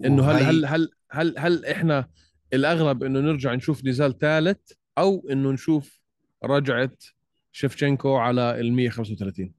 إنه 0.05 0.31
هل 0.31 0.45
هل 0.45 0.65
هل 0.65 0.91
هل 1.11 1.39
هل 1.39 1.67
إحنا 1.67 2.11
الاغلب 2.53 3.03
إنه 3.03 3.21
نرجع 3.21 3.55
نشوف 3.55 3.85
نزال 3.85 4.19
ثالث 4.19 4.73
أو 4.99 5.29
إنه 5.31 5.51
نشوف 5.51 6.01
رجعه 6.45 6.93
شفشنكو 7.53 8.17
على 8.17 8.61
ال 8.61 8.73
135 8.73 9.55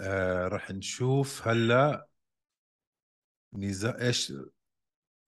آه 0.00 0.48
رح 0.48 0.70
نشوف 0.70 1.48
هلا 1.48 2.08
نزا 3.52 4.00
إيش 4.02 4.32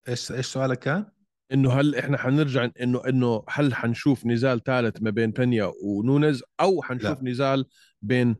إيش 0.09 0.33
إيش 0.33 0.47
سؤالك 0.47 0.79
كان؟ 0.79 1.13
إنه 1.53 1.73
هل 1.73 1.97
إحنا 1.97 2.19
حنرجع 2.19 2.69
إنه 2.81 3.03
إنه 3.09 3.45
هل 3.49 3.75
حنشوف 3.75 4.27
نزال 4.27 4.63
ثالث 4.65 5.03
ما 5.03 5.11
بين 5.11 5.31
بينيا 5.31 5.73
ونونز 5.85 6.43
أو 6.61 6.83
حنشوف 6.83 7.23
لا. 7.23 7.31
نزال 7.31 7.67
بين 8.03 8.37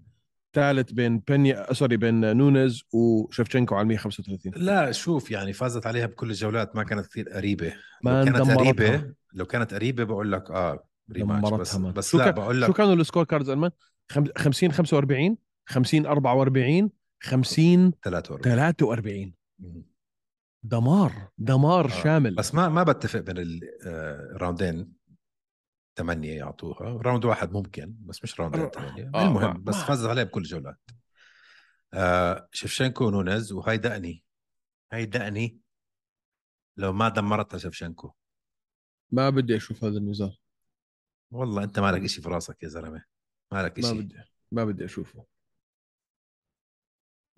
ثالث 0.55 0.93
بين 0.93 1.19
بينيا 1.19 1.73
sorry 1.73 1.97
بين 1.97 2.37
نونز 2.37 2.83
وشفشنكو 2.93 3.75
على 3.75 3.89
135 3.89 4.53
لا 4.57 4.93
شوف 4.93 5.31
يعني 5.31 5.53
فازت 5.53 5.87
عليها 5.87 6.07
بكل 6.07 6.31
الجولات 6.31 6.77
ما 6.77 6.83
كانت 6.83 7.07
كثير 7.07 7.29
قريبة 7.29 7.73
ما 8.03 8.25
لو 8.25 8.33
كانت. 8.33 8.51
قريبة 8.51 9.15
لو 9.33 9.47
كانت 9.47 9.75
قريبة 9.75 10.05
بقول 10.05 10.33
لك 10.33 10.51
آه 10.51 10.85
rematch 11.13 11.51
بس. 11.51 11.77
بس 11.77 12.11
شو 12.11 12.19
لا 12.19 12.31
بقول 12.31 12.61
شو 12.61 12.71
لك 12.71 12.77
كانوا 12.77 12.95
ال 12.95 13.25
scorecards 13.25 13.49
المن 13.51 13.71
50 14.37 14.73
45 14.73 15.37
50 15.67 16.07
44 16.07 16.91
50 17.21 17.93
43 18.05 18.43
43 18.43 19.33
مم. 19.59 19.90
دمار 20.63 21.29
دمار 21.39 21.85
آه. 21.85 21.89
شامل. 22.03 22.35
بس 22.35 22.55
ما 22.55 22.69
ما 22.69 22.83
بتفق 22.83 23.21
بين 23.21 23.61
الراوندين 23.87 24.93
ثمانية 25.99 26.37
يعطوها. 26.37 26.81
round 27.03 27.25
واحد 27.25 27.53
ممكن 27.53 27.97
بس 28.01 28.23
مش 28.23 28.41
راوندين 28.41 28.61
آه. 28.63 28.69
ثمانية 28.69 29.11
آه، 29.15 29.29
المهم 29.29 29.57
ما- 29.57 29.63
بس 29.65 29.77
ما- 29.77 29.85
فاز 29.85 30.07
عليه 30.07 30.23
بكل 30.23 30.41
الجولات 30.41 30.79
آه 31.95 32.49
شفشنكو 32.53 33.05
ونونز 33.05 33.53
وهاي 33.53 33.79
دقني. 33.79 34.25
هاي 34.93 35.07
دقني. 35.07 35.59
لو 36.77 36.93
ما 36.93 37.09
دمرتها 37.09 37.59
شفشنكو 37.59 38.13
ما 39.11 39.31
بدي 39.31 39.57
أشوف 39.57 39.85
هذا 39.85 39.99
النزال. 39.99 40.37
والله 41.31 41.65
أنت 41.65 41.79
مالك 41.79 42.03
إشي 42.05 42.23
في 42.23 42.29
راسك 42.29 42.63
يا 42.63 42.69
زلمة. 42.69 43.05
مالك 43.53 43.79
ما 43.79 43.85
إشي. 43.91 44.01
بدي 44.01 44.17
ما 44.53 44.65
بدي 44.65 44.85
أشوفه. 44.85 45.25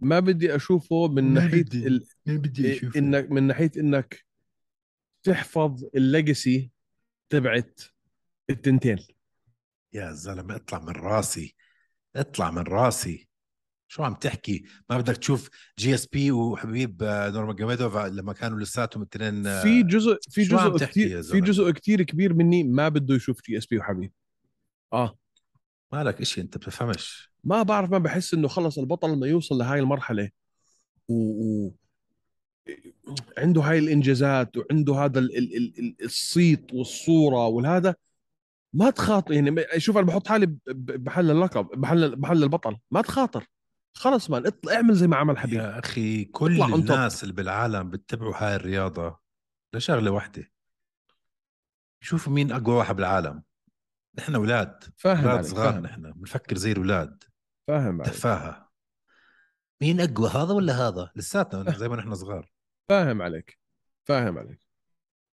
ما 0.04 0.20
بدي 0.20 0.56
أشوفه 0.56 1.08
من 1.08 1.24
ما 1.24 1.44
ناحية 1.44 1.62
بدي. 1.62 1.86
ال... 1.86 2.06
ما 2.26 2.36
بدي 2.36 2.72
إيه، 2.72 2.90
انك 2.96 3.30
من 3.30 3.42
ناحية 3.42 3.70
إنك 3.76 4.24
تحفظ 5.22 5.84
ال 5.94 6.05
legacy 6.05 6.70
تبعت 7.30 7.80
التنتين. 8.50 8.98
يا 9.92 10.12
زلمة 10.12 10.56
اطلع 10.56 10.78
من 10.78 10.88
راسي 10.88 11.54
اطلع 12.16 12.50
من 12.50 12.62
راسي. 12.62 13.28
شو 13.88 14.02
عم 14.02 14.14
تحكي؟ 14.14 14.64
ما 14.90 14.98
بدك 14.98 15.16
تشوف 15.16 15.50
GSP 15.78 16.30
وحبيب 16.30 17.02
آه، 17.02 17.30
نورمان 17.30 17.56
جاميدوف 17.56 17.96
لما 17.96 18.32
كانوا 18.32 18.60
لساتهم 18.60 19.02
الاثنين 19.02 19.46
آه، 19.46 19.62
في 19.62 19.82
جزء 19.82 20.18
في 20.30 20.42
جزء 20.42 20.86
كتير 20.86 21.22
في؟ 21.22 21.40
جزء 21.40 21.70
كتير 21.70 22.02
كبير 22.02 22.34
مني 22.34 22.64
ما 22.64 22.88
بده 22.88 23.14
يشوف 23.14 23.42
GSP 23.42 23.78
وحبيب. 23.78 24.12
آه. 24.92 25.18
مالك 25.92 26.20
إشي 26.20 26.40
أنت 26.40 26.56
بتفهمش. 26.56 27.31
ما 27.44 27.62
بعرف 27.62 27.90
ما 27.90 27.98
بحس 27.98 28.34
إنه 28.34 28.48
خلص 28.48 28.78
البطل 28.78 29.12
لما 29.12 29.26
يوصل 29.26 29.58
لهاي 29.58 29.80
المرحلة. 29.80 30.30
و... 31.08 31.14
و... 31.14 31.74
عنده 33.38 33.60
هاي 33.62 33.78
الإنجازات 33.78 34.56
وعنده 34.56 34.94
هذا 34.94 35.18
ال 35.18 35.38
ال 35.38 35.56
ال 35.56 35.78
ال- 35.78 36.04
الصيت 36.04 36.74
والصورة 36.74 37.46
والهذا 37.46 37.94
ما 38.72 38.90
تخاطر. 38.90 39.32
يعني 39.32 39.56
شوف 39.78 39.96
أنا 39.96 40.06
بحط 40.06 40.28
حالي 40.28 40.46
ب- 40.46 40.58
ب- 40.66 41.04
بحل 41.04 41.30
اللقب 41.30 41.66
بحل 41.80 42.16
بحل 42.16 42.42
البطل. 42.42 42.76
ما 42.90 43.02
تخاطر. 43.02 43.46
خلص 43.94 44.30
man 44.30 44.46
اطلع 44.46 44.72
اعمل 44.74 44.94
زي 44.94 45.06
ما 45.06 45.16
عمل 45.16 45.38
حبيب. 45.38 45.54
يا 45.54 45.78
أخي 45.78 46.24
كل. 46.24 46.62
الناس 46.62 47.22
اللي 47.22 47.34
بالعالم 47.34 47.90
بتتبعوا 47.90 48.34
هاي 48.36 48.56
الرياضة 48.56 49.18
لشغلة 49.74 50.10
واحدة 50.10 50.50
شوفوا 52.00 52.32
مين 52.32 52.52
أقوى 52.52 52.74
واحد 52.74 52.96
بالعالم. 52.96 53.42
نحن 54.18 54.34
أولاد 54.34 54.84
فاهم 54.96 55.24
أولاد 55.28 55.44
صغار 55.44 55.80
نحن. 55.80 56.12
بنفكر 56.12 56.56
زي 56.56 56.72
الاولاد 56.72 57.24
فاهم 57.68 58.02
عليك 58.02 58.14
تفاهة. 58.14 58.68
مين 59.80 60.00
أقوى 60.00 60.28
هذا 60.28 60.52
ولا 60.52 60.88
هذا؟ 60.88 61.10
لساتنا 61.16 61.78
زي 61.78 61.88
ما 61.88 61.96
نحن 61.96 62.14
صغار. 62.14 62.52
فاهم 62.88 63.22
عليك 63.22 63.58
فاهم 64.04 64.38
عليك. 64.38 64.60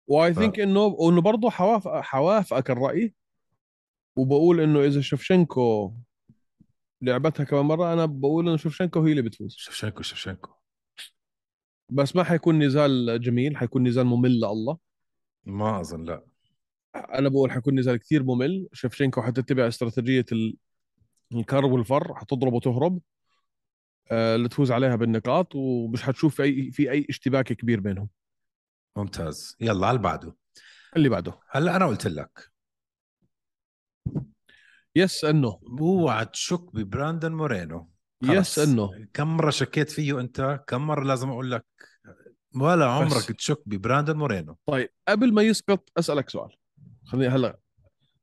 واي 0.06 0.35
ثينك 0.35 0.61
إنه 0.61 0.80
وإنه 0.80 1.21
برضه 1.21 1.50
حواف 1.50 1.88
حوافقك 1.88 2.71
الرأي. 2.71 3.14
وبقول 4.16 4.61
إنه 4.61 4.85
إذا 4.85 5.00
شفشنكو 5.00 5.95
لعبتها 7.02 7.45
كمان 7.45 7.64
مرة 7.64 7.92
أنا 7.92 8.06
بقول 8.06 8.49
إنه 8.49 8.56
شفشنكو 8.56 9.00
هي 9.00 9.11
اللي 9.11 9.23
بتفوز. 9.23 9.54
شفشنكو 9.59 10.02
شفشنكو 10.02 10.50
بس 11.88 12.16
ما 12.16 12.25
حيكون 12.25 12.62
نزال 12.62 13.21
جميل 13.21 13.56
حيكون 13.56 13.88
نزال 13.88 14.06
ممل 14.06 14.37
لله. 14.37 14.78
ما 15.45 15.80
أظن 15.80 16.04
لا. 16.04 16.25
أنا 16.95 17.28
بقول 17.28 17.50
حيكون 17.50 17.78
نزال 17.78 17.97
كثير 17.97 18.23
ممل. 18.23 18.68
شفشنكو 18.73 19.23
حتتبع 19.23 19.68
استراتيجية 19.68 20.25
ال- 20.33 20.56
الكر 21.33 21.64
والفر 21.64 22.14
حتضرب 22.14 22.52
وتهرب 22.52 23.00
آه، 24.11 24.35
اللي 24.37 24.49
تفوز 24.49 24.73
عليها 24.73 24.97
بالنقاط 24.97 25.54
ومش 25.54 26.02
حتشوف 26.02 26.35
في 26.35 26.42
أي 26.42 26.71
في 26.71 26.90
أي 26.90 27.06
اشتباك 27.11 27.52
كبير 27.52 27.80
بينهم. 27.80 28.09
ممتاز. 28.97 29.56
يلا 29.61 29.87
على 29.87 29.97
اللي 29.97 30.02
بعده. 30.02 30.37
اللي 30.97 31.09
بعده. 31.09 31.40
هلا 31.50 31.76
أنا 31.76 31.87
قلت 31.87 32.06
لك. 32.06 32.50
يس 34.97 35.25
انه 35.25 35.61
اوعى 35.80 36.25
تشك 36.25 36.75
ببراندن 36.75 37.33
مورينو. 37.33 37.90
yes. 38.23 38.59
انه 38.59 39.06
كم 39.12 39.37
مرة 39.37 39.50
شكيت 39.50 39.90
فيه 39.90 40.21
أنت؟ 40.21 40.64
كم 40.66 40.87
مرة 40.87 41.04
لازم 41.04 41.28
أقول 41.28 41.50
لك؟ 41.50 41.66
ولا 42.61 42.87
عمرك 42.87 43.33
تشك 43.33 43.62
ببراندن 43.66 44.16
مورينو. 44.16 44.59
طيب 44.66 44.90
قبل 45.09 45.35
ما 45.35 45.42
يسقط 45.42 45.90
أسألك 45.99 46.30
سؤال. 46.30 46.56
خليني 47.04 47.28
هلا 47.28 47.59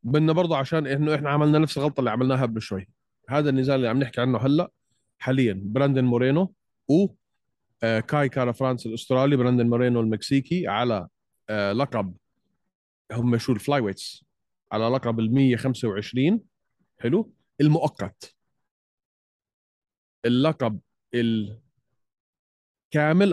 بدنا 0.03 0.33
برضه 0.33 0.57
عشان 0.57 0.87
إنه 0.87 1.15
إحنا 1.15 1.29
عملنا 1.29 1.59
نفس 1.59 1.77
الغلطة 1.77 1.99
اللي 1.99 2.11
عملناها 2.11 2.41
قبل 2.41 2.61
شوي. 2.61 2.87
هذا 3.29 3.49
النزال 3.49 3.75
اللي 3.75 3.89
عم 3.89 3.99
نحكي 3.99 4.21
عنه 4.21 4.37
هلأ 4.37 4.71
حاليا 5.19 5.61
براندن 5.65 6.03
مورينو 6.03 6.53
و 6.89 7.07
آه، 7.83 7.99
كاي 7.99 8.29
كارا 8.29 8.51
فرانس 8.51 8.85
الأسترالي 8.85 9.35
براندن 9.35 9.69
مورينو 9.69 9.99
المكسيكي 9.99 10.67
على 10.67 11.07
آه، 11.49 11.71
لقب 11.71 12.13
هم 13.11 13.37
شو 13.37 13.53
ال 13.53 13.81
flyweights 13.81 14.25
على 14.71 14.87
لقب 14.87 15.19
ال 15.19 15.33
125 15.33 16.41
حلو؟ 16.99 17.33
المؤقت. 17.61 18.35
اللقب 20.25 20.79
الكامل 21.13 21.59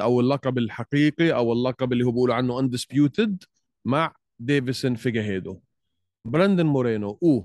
أو 0.01 0.21
اللقب 0.21 0.59
الحقيقي 0.59 1.33
أو 1.33 1.53
اللقب 1.53 1.93
اللي 1.93 2.05
هو 2.05 2.11
بيقولوا 2.11 2.35
عنه 2.35 2.61
undisputed 2.61 3.45
مع 3.85 4.15
ديفيسون 4.39 4.95
فيجاهيدو 4.95 5.61
براندن 6.25 6.67
مورينو 6.67 7.19
و 7.23 7.43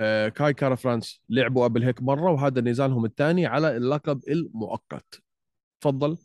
آه، 0.00 0.28
كاي 0.28 0.54
كارا 0.54 0.74
فرانس 0.74 1.22
لعبوا 1.28 1.64
قبل 1.64 1.84
هيك 1.84 2.02
مرة 2.02 2.30
وهذا 2.30 2.60
نزالهم 2.60 3.04
الثاني 3.04 3.46
على 3.46 3.76
اللقب 3.76 4.20
المؤقت. 4.28 5.22
تفضل. 5.80 6.18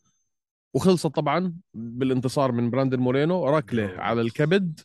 وخلصت 0.74 1.08
طبعا 1.08 1.56
بالانتصار 1.74 2.52
من 2.52 2.70
براندن 2.70 3.00
مورينو. 3.00 3.46
ركله 3.46 3.90
على 3.98 4.22
الكبد. 4.22 4.80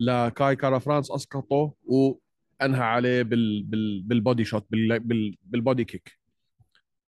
لكاي 0.00 0.56
كارا 0.56 0.78
فرانس 0.78 1.10
أسقطه 1.10 1.74
وأنهى 1.84 2.82
عليه 2.82 3.22
بال 3.22 3.62
بال 3.62 4.02
بال 4.02 4.16
body 4.16 4.44
shot 4.44 4.66
بال 4.70 5.00
بال 5.00 5.36
بال 5.42 5.56
body 5.56 5.84
kick. 5.84 6.18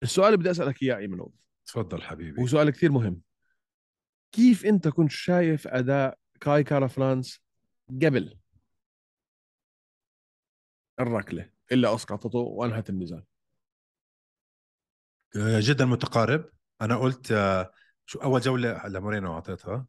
السؤال 0.03 0.27
اللي 0.27 0.37
بدي 0.37 0.51
أسألك 0.51 0.83
إياه 0.83 0.97
ايمن 0.97 1.27
تفضل 1.67 2.03
حبيبي. 2.03 2.43
هو 2.43 2.47
سؤال 2.47 2.71
كثير 2.71 2.93
مهم. 2.93 3.21
كيف 4.33 4.67
أنت 4.67 4.89
كنت 4.89 5.11
شايف 5.11 5.69
أداء 5.69 6.19
كاي 6.41 6.65
كارا 6.65 6.87
فرانس 6.87 7.41
قبل؟ 8.03 8.37
الركلة 11.01 11.51
اللي 11.73 11.95
أسقطته 11.95 12.39
وأنهت 12.39 12.91
النزال. 12.91 13.25
آه، 15.37 15.61
جدا 15.63 15.85
متقارب. 15.85 16.51
أنا 16.81 16.97
قلت 16.97 17.33
آه، 17.33 17.73
شو 18.07 18.19
أول 18.19 18.41
جولة 18.41 18.89
لمورينو 18.89 19.35
أعطيتها 19.35 19.87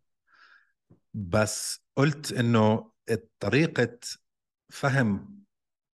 بس 1.13 1.85
قلت 1.95 2.31
إنه 2.31 2.91
طريقة 3.39 3.99
فهم 4.69 5.43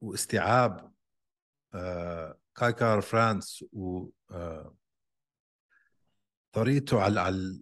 واستيعاب 0.00 0.92
آه، 1.74 2.38
كاي 2.54 2.72
كار 2.72 3.00
فرانس 3.00 3.64
و 3.72 4.08
طريقته 6.52 7.02
على 7.02 7.20
على 7.20 7.60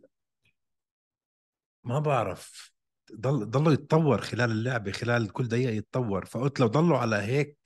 ما 1.85 1.99
بعرف 1.99 2.74
ضل 3.21 3.51
ضلوا 3.51 3.73
يتطور 3.73 4.21
خلال 4.21 4.51
اللعبه 4.51 4.93
خلال 4.93 5.33
كل 5.33 5.49
دقيقة 5.49 5.71
يتطور. 5.73 6.25
فقلت 6.25 6.61
لو 6.61 6.67
ضلوا 6.67 6.99
على 6.99 7.17
هيك 7.17 7.59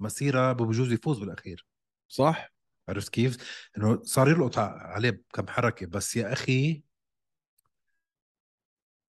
مسيرة 0.00 0.52
بجوز 0.52 0.92
يفوز 0.92 1.18
بالأخير. 1.18 1.66
صح. 2.08 2.54
عرفت 2.88 3.08
كيف؟ 3.08 3.36
إنه 3.78 4.02
صار 4.02 4.28
يلقط 4.28 4.58
عليه 4.58 5.10
بكم 5.10 5.48
حركة. 5.48 5.86
بس 5.86 6.16
يا 6.16 6.32
أخي 6.32 6.82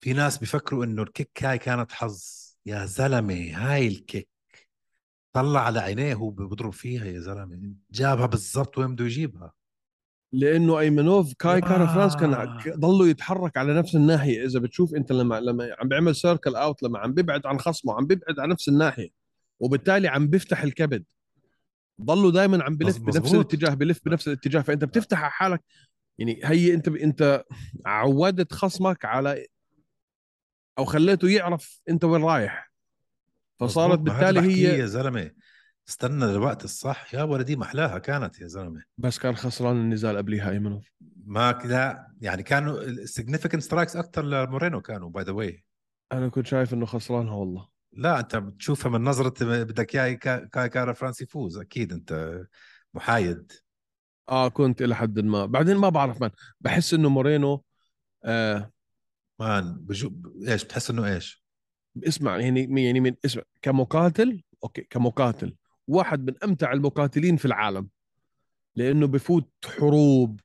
في 0.01 0.13
ناس 0.13 0.37
بيفكروا 0.37 0.85
إنه 0.85 1.03
ال 1.03 1.11
kick 1.11 1.43
هاي 1.43 1.57
كانت 1.57 1.91
حظ. 1.91 2.23
يا 2.65 2.85
زلمة 2.85 3.51
هاي 3.55 3.87
ال 3.87 3.94
kick. 3.94 4.29
طلع 5.33 5.61
على 5.61 5.79
عينيه 5.79 6.15
وهو 6.15 6.29
بضرب 6.29 6.73
فيها 6.73 7.05
يا 7.05 7.19
زلمة. 7.19 7.73
جابها 7.91 8.25
بالضبط 8.25 8.77
وين 8.77 8.95
بده 8.95 9.05
يجيبها. 9.05 9.53
لأنه 10.35 10.79
أيمنوف 10.79 11.33
كاي 11.33 11.61
كارا 11.61 11.83
آه. 11.83 11.93
فرانس 11.93 12.15
كان 12.15 12.59
ضلوا 12.79 13.07
يتحرك 13.07 13.57
على 13.57 13.73
نفس 13.73 13.95
الناحية. 13.95 14.45
إذا 14.45 14.59
بتشوف 14.59 14.95
أنت 14.95 15.11
لما 15.11 15.39
لما 15.39 15.75
عم 15.79 15.87
بيعمل 15.87 16.15
circle 16.15 16.55
out 16.55 16.83
لما 16.83 16.99
عم 16.99 17.13
بيبعد 17.13 17.45
عن 17.45 17.59
خصمه 17.59 17.93
عم 17.93 18.05
بيبعد 18.05 18.39
عن 18.39 18.49
نفس 18.49 18.69
الناحية 18.69 19.09
وبالتالي 19.59 20.07
عم 20.07 20.27
بيفتح 20.27 20.63
الكبد. 20.63 21.03
ضلوا 22.01 22.31
دائما 22.31 22.63
عم 22.63 22.77
بلف 22.77 22.97
مظبوط. 22.97 23.15
بنفس 23.15 23.33
الاتجاه 23.33 23.73
بلف 23.73 23.99
بنفس 24.05 24.27
الاتجاه. 24.27 24.61
فأنت 24.61 24.83
بتفتح 24.83 25.23
على 25.23 25.31
حالك. 25.31 25.63
يعني 26.17 26.39
هي 26.43 26.73
أنت 26.73 26.87
أنت 26.87 27.43
عودت 27.85 28.53
خصمك 28.53 29.05
على 29.05 29.45
أو 30.77 30.85
خليته 30.85 31.29
يعرف 31.29 31.81
أنت 31.89 32.03
وين 32.03 32.23
رايح. 32.23 32.71
فصارت 33.59 33.99
بالتالي 33.99 34.39
هي 34.39 34.79
يا 34.79 34.85
زلمة. 34.85 35.31
استنى 35.89 36.25
للوقت 36.25 36.63
الصح. 36.63 37.13
يا 37.13 37.23
ولدي 37.23 37.55
محلاها 37.55 37.97
كانت 37.97 38.39
يا 38.41 38.47
زلمة. 38.47 38.83
بس 38.97 39.19
كان 39.19 39.35
خسران 39.35 39.75
النزال 39.75 40.17
قبليها 40.17 40.51
ايمنوف 40.51 40.91
ما 41.25 41.59
لا 41.65 42.07
يعني 42.21 42.43
كانوا 42.43 42.81
ال 42.81 42.88
significant 42.88 43.61
strikes 43.61 43.95
أكثر 43.95 44.25
لمورينو 44.25 44.81
كانوا 44.81 45.09
by 45.09 45.23
the 45.23 45.31
way 45.31 45.63
أنا 46.11 46.29
كنت 46.29 46.47
شايف 46.47 46.73
إنه 46.73 46.85
خسرانها 46.85 47.33
والله. 47.33 47.67
لا 47.93 48.19
أنت 48.19 48.35
بتشوفها 48.35 48.91
من 48.91 49.03
نظرة 49.03 49.63
بدك 49.63 49.95
اياه 49.95 50.13
كا- 50.13 50.45
كاي 50.45 50.69
كارا 50.69 50.93
فرانس 50.93 51.21
يفوز 51.21 51.57
أكيد 51.57 51.93
أنت 51.93 52.41
محايد. 52.93 53.51
آه 54.29 54.47
كنت 54.47 54.81
إلى 54.81 54.95
حد 54.95 55.19
ما. 55.19 55.45
بعدين 55.45 55.77
ما 55.77 55.89
بعرف 55.89 56.21
من. 56.21 56.29
بحس 56.61 56.93
إنه 56.93 57.09
مورينو 57.09 57.63
آه 58.23 58.71
man 59.39 59.73
بجو 59.73 60.11
إيش 60.47 60.63
بتحس 60.63 60.89
إنه 60.89 61.13
إيش؟ 61.13 61.43
اسمع 62.07 62.37
يعني 62.37 62.83
يعني 62.85 62.99
من 62.99 63.15
اسمع 63.25 63.43
كمقاتل 63.61 64.43
أوكي 64.63 64.81
كمقاتل. 64.81 65.55
واحد 65.87 66.25
من 66.25 66.33
أمتع 66.43 66.71
المقاتلين 66.71 67.37
في 67.37 67.45
العالم 67.45 67.87
لأنه 68.75 69.07
بفوت 69.07 69.49
حروب 69.65 70.39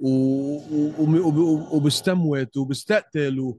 و... 0.00 0.08
و... 0.08 0.92
و... 0.98 1.76
وبستموت 1.76 2.56
وبستقتل. 2.56 3.54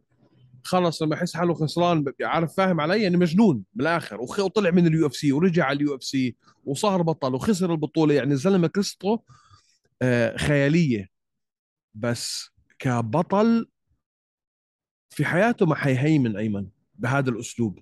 خلص 0.64 1.02
لما 1.02 1.16
يحس 1.16 1.36
حاله 1.36 1.54
خسران 1.54 2.06
عارف 2.22 2.54
فاهم 2.54 2.82
علي؟ 2.82 3.04
يعني 3.04 3.18
مجنون 3.18 3.64
بالاخر 3.74 4.22
وخ- 4.22 4.40
وطلع 4.40 4.72
من 4.72 4.88
ال 4.88 5.08
UFC 5.08 5.32
ورجع 5.32 5.66
على 5.66 5.76
ال 5.78 5.96
UFC 5.96 6.36
وصار 6.66 7.02
بطل 7.02 7.36
وخسر 7.36 7.72
البطولة. 7.72 8.14
يعني 8.14 8.32
الزلمه 8.32 8.68
قصته 8.68 9.24
آه 10.02 10.38
خيالية. 10.38 11.10
بس 11.94 12.50
كبطل 12.80 13.70
في 15.10 15.26
حياته 15.26 15.66
ما 15.66 15.76
حيهيمن 15.76 16.38
أيمن 16.38 16.68
بهذا 16.96 17.30
الأسلوب. 17.30 17.80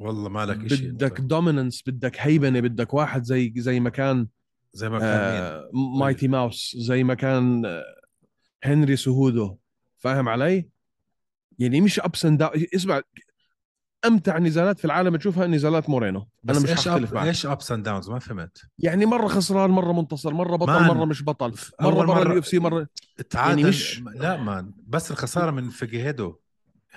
والله 0.00 0.28
مالك 0.28 0.68
شيء 0.74 0.90
بدك 0.90 1.20
dominance 1.20 1.82
بدك 1.86 2.16
هيبنه 2.20 2.60
بدك 2.60 2.94
واحد 2.94 3.22
زي 3.22 3.52
زي 3.56 3.80
ما 3.80 3.90
كان 3.90 4.26
زي 4.72 4.88
ما 4.88 4.98
كان 4.98 5.32
مين. 5.32 5.40
آه 5.42 5.70
مايتي 5.98 6.28
ماوس 6.28 6.76
زي 6.78 7.04
ما 7.04 7.14
كان 7.14 7.66
آه 7.66 7.84
هنري 8.64 8.96
سيهودو 8.96 9.56
فاهم 9.98 10.28
علي؟ 10.28 10.68
يعني 11.58 11.80
مش 11.80 12.00
ups 12.00 12.26
and 12.26 12.42
اسمع 12.74 13.02
أمتع 14.04 14.38
نزالات 14.38 14.78
في 14.78 14.84
العالم 14.84 15.16
تشوفها 15.16 15.46
نزالات 15.46 15.90
مورينو 15.90 16.28
أنا 16.50 16.60
مش 16.60 16.70
إيش 16.70 16.88
أب... 16.88 17.14
معك. 17.14 17.26
إيش 17.26 17.46
ups 17.46 17.72
and 17.72 17.84
downs 17.84 18.10
ما 18.10 18.18
فهمت. 18.18 18.62
يعني 18.78 19.06
مرة 19.06 19.28
خسران 19.28 19.70
مرة 19.70 19.92
منتصر 19.92 20.34
مرة 20.34 20.56
بطل 20.56 20.72
man، 20.72 20.86
مرة 20.86 21.04
مش 21.04 21.24
بطل. 21.24 21.54
مرة 21.80 22.06
برا 22.06 22.22
ال 22.22 22.38
UFC 22.38 22.58
مره 22.58 22.88
تعادل. 23.30 23.58
يعني 23.58 23.68
مش- 23.70 24.02
لا 24.14 24.36
man 24.36 24.72
بس 24.86 25.10
الخسارة 25.10 25.50
من 25.50 25.68
فيجيريدو. 25.70 26.36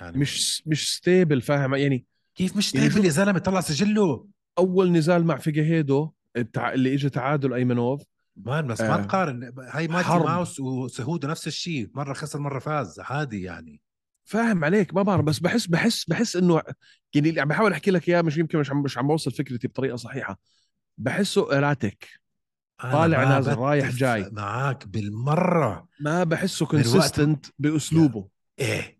يعني 0.00 0.18
مش 0.18 0.62
مش 0.66 0.94
stable 0.96 1.40
فاهم؟ 1.42 1.74
يعني 1.74 2.06
كيف 2.34 2.56
مش 2.56 2.74
يعني 2.74 2.88
stable 2.88 2.96
شوف- 2.96 3.04
يا 3.04 3.10
زلمة؟ 3.10 3.38
طلع 3.38 3.60
سجله. 3.60 4.26
أول 4.58 4.92
نزال 4.92 5.24
مع 5.24 5.36
فيجيريدو 5.36 6.10
التع... 6.36 6.72
اللي 6.72 6.94
اجى 6.94 7.08
تعادل 7.08 7.54
أيمنوف. 7.54 8.02
man 8.36 8.66
بس 8.66 8.80
آه. 8.80 8.96
ما 8.96 9.02
تقارن. 9.02 9.52
هاي 9.70 9.88
مايتي 9.88 10.08
حرب. 10.08 10.24
ماوس 10.26 10.60
وسيهودو 10.60 11.28
نفس 11.28 11.46
الشيء. 11.46 11.90
مرة 11.94 12.12
خسر 12.12 12.38
مرة 12.38 12.58
فاز. 12.58 13.00
عادي 13.00 13.42
يعني. 13.42 13.80
فاهم 14.24 14.64
عليك 14.64 14.94
ما 14.94 15.02
بعرف. 15.02 15.24
بس 15.24 15.38
بحس 15.38 15.66
بحس 15.66 16.04
بحس 16.04 16.36
إنه 16.36 16.62
يعني 17.14 17.28
اللي 17.28 17.40
عم 17.40 17.48
بحاول 17.48 17.72
أحكي 17.72 17.90
لك 17.90 18.08
إياه 18.08 18.22
مش 18.22 18.36
يمكن 18.38 18.58
مش 18.58 18.70
عم 18.70 18.82
مش 18.82 18.98
عم 18.98 19.06
بوصل 19.06 19.32
فكرتي 19.32 19.68
بطريقة 19.68 19.96
صحيحة. 19.96 20.38
بحسه 20.98 21.58
erratic 21.58 22.08
طالع 22.82 23.24
نازل، 23.24 23.54
رايح 23.54 23.90
جاي. 23.90 24.30
معك 24.32 24.86
بالمرة. 24.88 25.88
ما 26.00 26.24
بحسه 26.24 26.66
consistent 26.66 27.46
بأسلوبه. 27.58 28.28
إيه. 28.58 28.98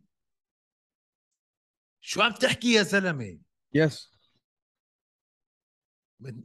شو 2.06 2.22
عم 2.22 2.32
تحكي 2.32 2.72
يا 2.72 2.82
زلمة؟ 2.82 3.38
yes 3.74 4.12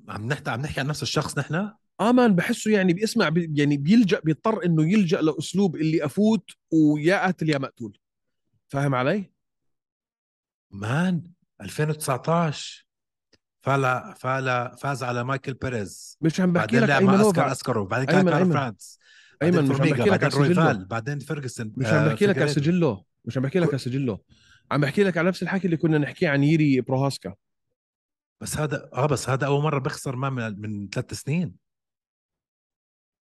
عم 0.10 0.28
نحكي 0.28 0.50
عم 0.50 0.62
نحكي 0.62 0.80
عن 0.80 0.88
نفس 0.88 1.04
الشخص 1.04 1.38
نحن؟ 1.38 1.56
آه 2.00 2.12
مان 2.12 2.36
بحسه 2.36 2.72
يعني 2.72 2.93
بيسمع 2.93 3.30
بي 3.30 3.52
يعني 3.56 3.78
بيلجأ 3.78 4.19
بيضطر 4.19 4.65
إنه 4.65 4.91
يلجأ 4.91 5.22
لأسلوب 5.22 5.76
اللي 5.76 6.06
أفوت 6.06 6.52
ويا 6.72 7.17
قاتل 7.22 7.50
يا 7.50 7.58
مقتول. 7.58 7.98
فاهم 8.67 8.95
علي؟ 8.95 9.32
مان 10.72 11.24
2019 11.62 12.86
فالا 13.62 14.13
فالا 14.13 14.76
فاز 14.76 15.04
على 15.04 15.24
مايكل 15.24 15.54
بيريز. 15.54 16.17
مش 16.22 16.41
عم 16.41 16.54
بحكي 16.54 16.80
بعدين 16.80 16.89
لك 16.89 17.02
أيمن 17.02 17.13
اسكار 17.13 17.26
نوفا 17.26 17.52
أسكارو. 17.52 17.86
بعدين 17.86 18.06
كان 18.08 18.28
أيمن. 18.28 18.54
فرانس. 18.54 19.00
أيمن 19.41 19.63
مش 19.63 19.82
عم 19.82 19.88
بحكي 19.89 20.10
لك 20.10 20.10
بعدين 20.10 20.30
على 20.32 20.38
رويفال 20.38 20.86
بعدين 20.86 21.19
فيرجسون 21.19 21.74
مش 21.78 21.86
آه، 21.86 22.00
عم 22.00 22.10
بحكي 22.10 22.26
لك 22.26 22.38
على. 22.38 22.48
سجله. 22.48 23.04
مش 23.26 23.38
عم 23.38 23.43
بحكي 23.43 23.60
لك 23.60 23.69
على 23.69 23.78
سجله. 23.78 24.19
عم 24.71 24.82
بحكي 24.82 25.03
لك 25.03 25.17
على 25.17 25.27
نفس 25.27 25.43
الحكي 25.43 25.65
اللي 25.65 25.77
كنا 25.77 25.97
نحكيه 25.97 26.29
عن 26.29 26.43
ييري 26.43 26.82
بروهاسكا. 26.82 27.36
بس 28.41 28.58
هذا 28.58 28.89
آه 28.93 29.05
بس 29.05 29.29
هذا 29.29 29.45
أول 29.47 29.63
مرة 29.63 29.79
بيخسر 29.79 30.15
ما 30.15 30.29
من 30.29 30.62
من 30.62 30.89
ثلاث 30.89 31.13
سنين. 31.13 31.55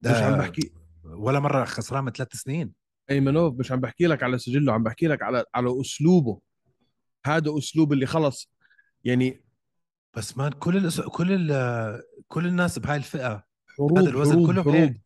مش 0.03 0.11
عم 0.11 0.39
بحكي 0.39 0.73
ولا 1.05 1.41
مرة 1.41 1.65
خسران 1.65 2.05
من 2.05 2.13
ثلاث 2.13 2.33
سنين. 2.33 2.73
ايمنوف 3.11 3.59
مش 3.59 3.73
عم 3.73 3.81
بحكي 3.81 4.07
لك 4.07 4.23
على 4.23 4.39
سجله 4.39 4.73
عم 4.73 4.83
بحكي 4.83 5.07
لك 5.07 5.23
على 5.23 5.45
على 5.55 5.81
أسلوبه. 5.81 6.41
هذا 7.27 7.59
أسلوب 7.59 7.93
اللي 7.93 8.07
خلص. 8.07 8.53
يعني 9.05 9.45
بس 10.17 10.39
مان 10.39 10.53
كل 10.53 10.77
الأس... 10.77 11.01
كل 11.01 11.51
ال... 11.53 12.03
كل 12.29 12.47
الناس 12.47 12.79
بهاي 12.79 12.97
الفئة. 12.97 13.45
حروب 13.77 13.99
هذا 13.99 14.11
الوزن 14.11 14.33
حروب 14.33 14.47
كلهم 14.47 14.65
حروب. 14.65 14.75
هيك. 14.77 15.01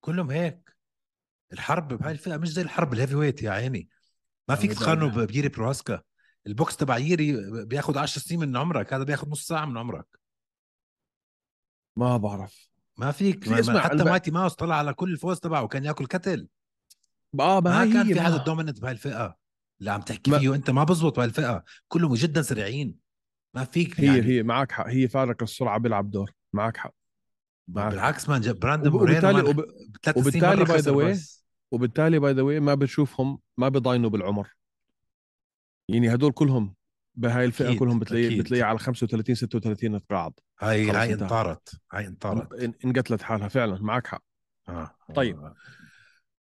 كلهم 0.00 0.30
هيك. 0.30 0.76
الحرب 1.52 1.94
بهاي 1.94 2.12
الفئة 2.12 2.36
مش 2.36 2.48
زي 2.48 2.62
الحرب 2.62 2.92
الهيفي 2.92 3.14
ويت 3.14 3.42
يا 3.42 3.50
عيني. 3.50 3.88
ما 4.50 4.56
فيك 4.56 4.72
تقارنه 4.72 5.24
ييري 5.24 5.48
بروهاسكا 5.48 6.02
البوكس 6.46 6.76
تبع 6.76 6.98
ييري 6.98 7.50
بياخذ 7.64 7.98
10 7.98 8.20
سنين 8.22 8.40
من 8.40 8.56
عمرك. 8.56 8.92
هذا 8.94 9.04
بياخذ 9.04 9.28
نص 9.28 9.46
ساعة 9.46 9.64
من 9.64 9.78
عمرك. 9.78 10.06
ما 11.96 12.16
بعرف. 12.16 12.68
ما 12.98 13.12
فيك. 13.12 13.44
في 13.44 13.50
ما 13.50 13.60
اسمع، 13.60 13.80
حتى 13.80 13.92
الب- 13.94 14.08
مايتي 14.08 14.30
ماوس 14.30 14.54
طلع 14.54 14.74
على 14.76 14.94
كل 14.94 15.12
الفوز 15.12 15.40
تبعه. 15.40 15.62
وكان 15.62 15.84
ياكل 15.84 16.06
كتل 16.06 16.48
آه 17.40 17.60
ما, 17.60 17.60
ما 17.60 17.82
هي 17.82 17.92
كان 17.92 18.06
في 18.14 18.20
حدا 18.20 18.36
ما- 18.36 18.44
dominant 18.44 18.80
بهاي 18.80 18.92
الفئة. 18.92 19.36
اللي 19.80 19.90
عم 19.90 20.00
تحكي 20.00 20.30
ما- 20.30 20.38
فيه 20.38 20.54
انت 20.54 20.70
ما 20.70 20.84
بزبط 20.84 21.16
بهاي 21.16 21.28
الفئة. 21.28 21.64
كلهم 21.88 22.14
جدا 22.14 22.42
سريعين. 22.42 22.94
ما 23.54 23.64
فيك 23.64 24.00
هي 24.00 24.06
يعني. 24.06 24.22
هي 24.22 24.42
معك 24.42 24.72
حق. 24.72 24.86
هي 24.88 25.08
فارق 25.08 25.42
السرعة 25.42 25.78
بيلعب 25.78 26.10
دور. 26.10 26.32
معك 26.52 26.76
حق. 26.76 26.94
معك 27.68 27.90
بالعكس 27.92 28.28
man 28.28 28.40
جاب 28.40 28.58
براندن 28.58 28.88
وب- 28.92 29.02
man 29.10 29.34
وب- 29.46 29.66
بثلاث 30.02 30.18
سنين 30.28 30.44
وبالتالي 30.44 30.64
مرة 30.64 30.78
by 31.12 31.16
وبالتالي 31.70 32.18
by 32.18 32.32
the 32.32 32.42
ما 32.60 32.74
بتشوفهم 32.74 33.38
ما 33.58 33.68
بيضاينوا 33.68 34.10
بالعمر 34.10 34.48
يعني 35.88 36.14
هدول 36.14 36.32
كلهم 36.32 36.74
بهاي 37.14 37.44
الفئة 37.44 37.66
أكيد، 37.68 37.78
كلهم 37.78 37.98
بتلاقي 37.98 38.26
أكيد. 38.26 38.40
بتلاقي 38.42 38.62
على 38.62 38.78
35 38.78 39.34
36 39.34 40.06
تقاعد 40.06 40.32
هاي 40.60 40.90
هاي. 40.90 41.12
انطارت 41.14 41.80
هاي 41.92 42.06
انطارت 42.06 42.52
ان- 42.52 42.74
انقتلت 42.84 43.22
حالها 43.22 43.48
فعلا 43.48 43.82
معك 43.82 44.06
حق 44.06 44.22
آه. 44.68 44.90
طيب. 45.14 45.38
آه. 45.38 45.54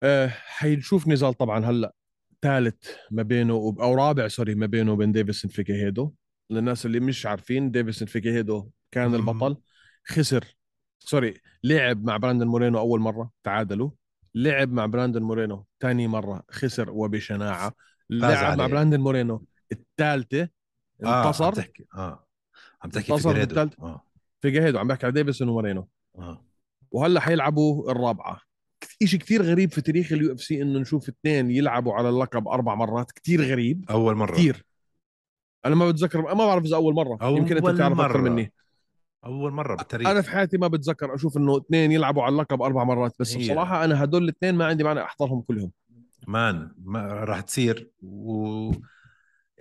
آه 0.04 0.28
حنشوف 0.28 1.08
نزال 1.08 1.34
طبعا 1.34 1.65
هلأ 1.65 1.94
ثالث 2.42 2.89
ما 3.12 3.24
بينه 3.24 3.54
وب... 3.54 3.80
أو 3.80 3.94
رابع 3.96 4.28
sorry 4.28 4.56
ما 4.56 4.65
بينه 4.65 4.92
وبين 4.92 5.12
ديفيسون 5.12 5.52
فيجيريدو 5.52 6.13
للناس 6.50 6.86
اللي 6.86 7.00
مش 7.00 7.26
عارفين 7.26 7.72
ديفيسون 7.72 8.08
فيجيريدو 8.08 8.69
كان. 8.92 9.15
البطل 9.15 9.58
خسر 10.08 10.46
sorry 11.00 11.34
لعب 11.63 12.04
مع 12.04 12.18
براندن 12.18 12.48
مورينو 12.48 12.80
أول 12.80 13.00
مرة 13.00 13.32
تعادلوا 13.44 13.92
لعب 14.36 14.72
مع 14.72 14.86
براندن 14.86 15.22
مورينو 15.22 15.65
ثاني 15.82 16.08
مرة 16.08 16.44
خسر 16.52 16.89
وبشناعة. 16.89 17.74
لعب 18.10 18.32
مع 18.32 18.63
عليه. 18.63 18.74
براندن 18.74 19.00
مورينو 19.00 19.46
الثالثة 19.72 20.42
آه. 20.42 21.08
عم 21.08 21.26
انتصر 21.26 21.54
تحكي. 21.54 21.86
آه 21.96 22.26
عم 22.84 22.89
تحكي 22.89 23.13
انتصر 23.13 23.30
فيجريدو 23.34 23.56
بالثالث. 23.56 23.80
آه. 23.80 24.04
فيجيريدو 24.41 24.80
عم 24.80 24.88
بحكي 24.88 25.06
على 25.06 25.13
ديفيسون 25.13 25.50
ومورينو. 25.50 25.88
آه. 26.18 26.46
وهلا 26.92 27.20
حيلعبوا 27.20 27.92
الرابعة. 27.92 28.42
شيء 29.04 29.20
كتير 29.20 29.42
غريب 29.42 29.72
في 29.72 29.82
تاريخ 29.82 30.13
ال 30.13 30.34
UFC 30.34 30.62
إنه 30.62 30.80
نشوف 30.80 31.10
اثنين 31.10 31.52
يلعبوا 31.52 31.94
على 31.94 32.10
اللقب 32.10 32.48
أربع 32.48 32.76
مرات. 32.76 33.12
كتير 33.12 33.42
غريب. 33.42 33.86
أول 33.89 34.15
مرة. 34.15 34.34
كثير 34.34 34.65
أنا 35.65 35.76
ما 35.76 35.89
بتذكر 35.89 36.22
ما 36.22 36.34
بعرف 36.34 36.65
إذا 36.65 36.76
أول 36.76 36.94
مرة. 36.94 37.18
أول 37.22 37.38
يمكن 37.38 37.58
أنت 37.58 37.65
بتعرف 37.65 38.00
أكثر. 38.00 38.22
مني. 38.22 38.54
أول 39.25 39.51
مرة 39.51 39.75
بالتاريخ. 39.75 40.08
أنا 40.08 40.21
في 40.21 40.29
حياتي 40.32 40.58
ما 40.58 40.67
بتذكر 40.67 41.15
أشوف 41.15 41.38
إنه 41.38 41.58
اثنين 41.58 41.91
يلعبوا 41.91 42.23
على 42.23 42.34
اللقب 42.34 42.62
أربع 42.62 42.84
مرات 42.84 43.15
بس 43.19 43.36
هي. 43.38 43.43
بصراحة 43.43 43.84
أنا 43.86 44.03
هدول 44.03 44.23
الاثنين 44.23 44.55
ما 44.55 44.65
عندي 44.65 44.84
مانع 44.84 45.03
أحضرهم 45.05 45.41
كلهم. 45.41 45.71
مان 46.27 46.71
ما 46.84 47.01
راح 47.08 47.41
تصير 47.41 47.89
و 48.01 48.71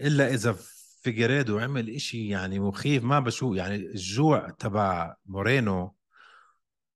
إلا 0.01 0.35
إذا 0.35 0.57
فيجريدو 1.03 1.59
عمل 1.59 1.91
إشي 1.91 2.29
يعني 2.29 2.61
مخيف 2.61 3.05
ما 3.05 3.21
بشوف 3.21 3.57
يعني 3.57 3.75
الجوع 3.77 4.51
تبع 4.51 5.15
مورينو 5.27 5.95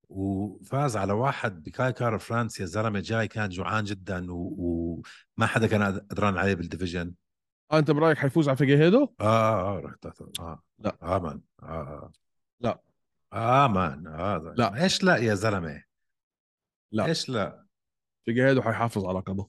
وفاز 0.09 0.97
على 0.97 1.13
واحد 1.13 1.63
بكاي 1.63 1.93
كارا 1.93 2.19
فرانس 2.19 2.61
يا 2.61 2.67
زلمة 2.67 3.01
جاي 3.01 3.29
كان 3.29 3.49
جوعان 3.49 3.85
جدا 3.85 4.33
و- 4.33 4.55
وما 5.37 5.47
حدا 5.47 5.67
كان 5.67 5.83
قدران 6.11 6.37
عليه 6.37 6.55
بال 6.55 6.65
division. 6.65 7.13
آه 7.73 7.79
أنت 7.79 7.91
برأيك 7.91 8.19
حيفوز 8.19 8.49
على 8.49 8.57
فيجيهيدو 8.57 9.09
آه 9.21 9.25
آه 9.25 9.77
آه 9.79 9.81
رحت 9.81 10.07
آه. 10.41 10.63
لا. 10.79 10.97
آه 11.03 11.19
man 11.19 11.41
آه 11.63 11.67
آه. 11.67 12.13
لا. 12.63 12.83
آه 13.33 13.67
man 13.67 14.07
هذا 14.07 14.55
لا. 14.57 14.83
إيش 14.83 15.05
لا 15.05 15.17
يا 15.17 15.35
زلمة؟ 15.35 15.83
لا. 16.93 17.07
إيش 17.07 17.29
لا؟ 17.29 17.67
فيجيريدو 18.25 18.63
حيحافظ 18.63 19.05
على 19.07 19.19
لقبه 19.19 19.47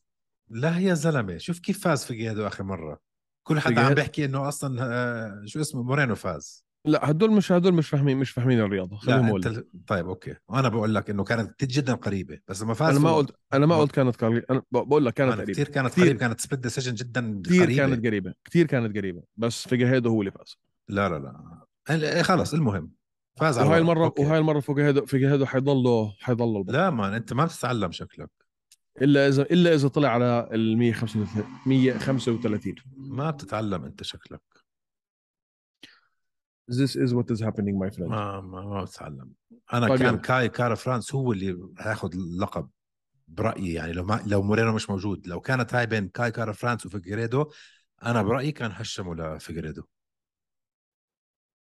لا 0.49 0.77
يا 0.79 0.93
زلمة 0.93 1.37
شوف 1.37 1.59
كيف 1.59 1.83
فاز 1.83 2.05
فيجيريدو 2.05 2.47
آخر 2.47 2.63
مرة. 2.63 2.99
كل 3.43 3.59
حدا 3.59 3.81
عم 3.81 3.93
بيحكي 3.93 4.25
إنه 4.25 4.47
أصلا 4.47 4.77
آه 4.83 5.41
شو 5.45 5.61
اسمه 5.61 5.83
مورينو 5.83 6.15
فاز. 6.15 6.65
لا 6.85 7.09
هدول 7.09 7.31
مش 7.31 7.51
هدول 7.51 7.73
مش 7.73 7.89
فاهمين 7.89 8.17
مش 8.17 8.31
فاهمين 8.31 8.59
الرياضة. 8.59 8.95
لا 8.95 8.99
خليهم 9.01 9.35
أنت 9.35 9.47
ال- 9.47 9.67
طيب 9.87 10.07
okay. 10.07 10.35
وأنا 10.47 10.69
بقول 10.69 10.95
لك 10.95 11.09
إنه 11.09 11.23
كانت 11.23 11.63
جدا 11.65 11.93
قريبة 11.93 12.39
بس 12.47 12.61
لما 12.61 12.73
فاز 12.73 12.89
أنا 12.95 12.99
ما 12.99 13.15
قلت 13.15 13.35
أنا 13.53 13.65
ما 13.65 13.75
ما- 13.75 13.81
قلت 13.81 13.91
كانت 13.91 14.15
قريبة. 14.23 14.45
أنا 14.49 14.61
بقول 14.71 15.05
لك 15.05 15.13
كانت 15.13 15.33
قريبة. 15.33 15.51
كثير 15.53 15.67
كانت 15.69 15.91
كتير. 15.91 16.03
قريبة 16.03 16.19
كانت 16.19 16.41
split 16.41 16.59
decision 16.59 16.93
جدا 16.95 17.41
كثير 17.45 17.63
قريبة. 17.63 17.77
كانت 17.87 18.05
قريبة. 18.05 18.33
كثير 18.45 18.67
كانت 18.67 18.97
قريبة. 18.97 19.23
بس 19.37 19.67
فيجيريدو 19.67 20.09
هو 20.09 20.21
اللي 20.21 20.31
فاز. 20.31 20.57
لا 20.89 21.09
لا 21.09 21.19
لا. 21.89 22.23
خلص 22.23 22.53
المهم. 22.53 22.91
فاز 23.35 23.57
على 23.57 23.67
وهاي. 23.69 23.79
المره 23.81 24.05
okay. 24.05 24.21
وهاي 24.21 24.37
المرة 24.37 24.59
فيجيريدو 24.59 25.05
فيجيريدو 25.05 25.45
حيضله 25.45 26.15
حيضله 26.19 26.57
البطل. 26.57 26.73
لا 26.73 26.89
man 26.89 27.13
أنت 27.13 27.33
ما 27.33 27.45
بتتعلم 27.45 27.91
شكلك. 27.91 28.29
إلا 29.01 29.27
اذا 29.27 29.41
إلا 29.41 29.73
إذا 29.73 29.87
طلع 29.87 30.09
على 30.09 30.49
ال 30.51 30.77
135 30.77 31.45
135 31.65 32.75
ما 32.95 33.31
بتتعلم 33.31 33.85
أنت 33.85 34.03
شكلك. 34.03 34.41
This 36.71 36.95
is 36.95 37.13
what 37.13 37.35
is 37.35 37.41
happening 37.41 37.75
my 37.83 37.89
friend. 37.95 38.09
ما 38.09 38.41
ما, 38.41 38.61
ما 38.61 38.83
بتتعلم. 38.83 39.31
أنا 39.73 39.87
طيب 39.87 39.99
كان. 39.99 40.17
كاي 40.17 40.49
كارا 40.49 40.75
فرانس 40.75 41.15
هو 41.15 41.31
اللي 41.33 41.57
هياخذ 41.79 42.13
اللقب 42.13 42.69
برأيي 43.27 43.73
يعني. 43.73 43.93
لو 43.93 44.03
ما 44.03 44.23
لو 44.27 44.41
مورينو 44.41 44.73
مش 44.73 44.89
موجود 44.89 45.27
لو 45.27 45.41
كانت 45.41 45.73
هاي 45.73 45.85
بين 45.85 46.07
كاي 46.07 46.31
كارا 46.31 46.51
فرانس 46.53 46.85
وفيجريدو 46.85 47.51
أنا 48.03 48.21
برأيي 48.21 48.51
كان 48.51 48.71
هشموا 48.71 49.15
لفيجريدو. 49.15 49.83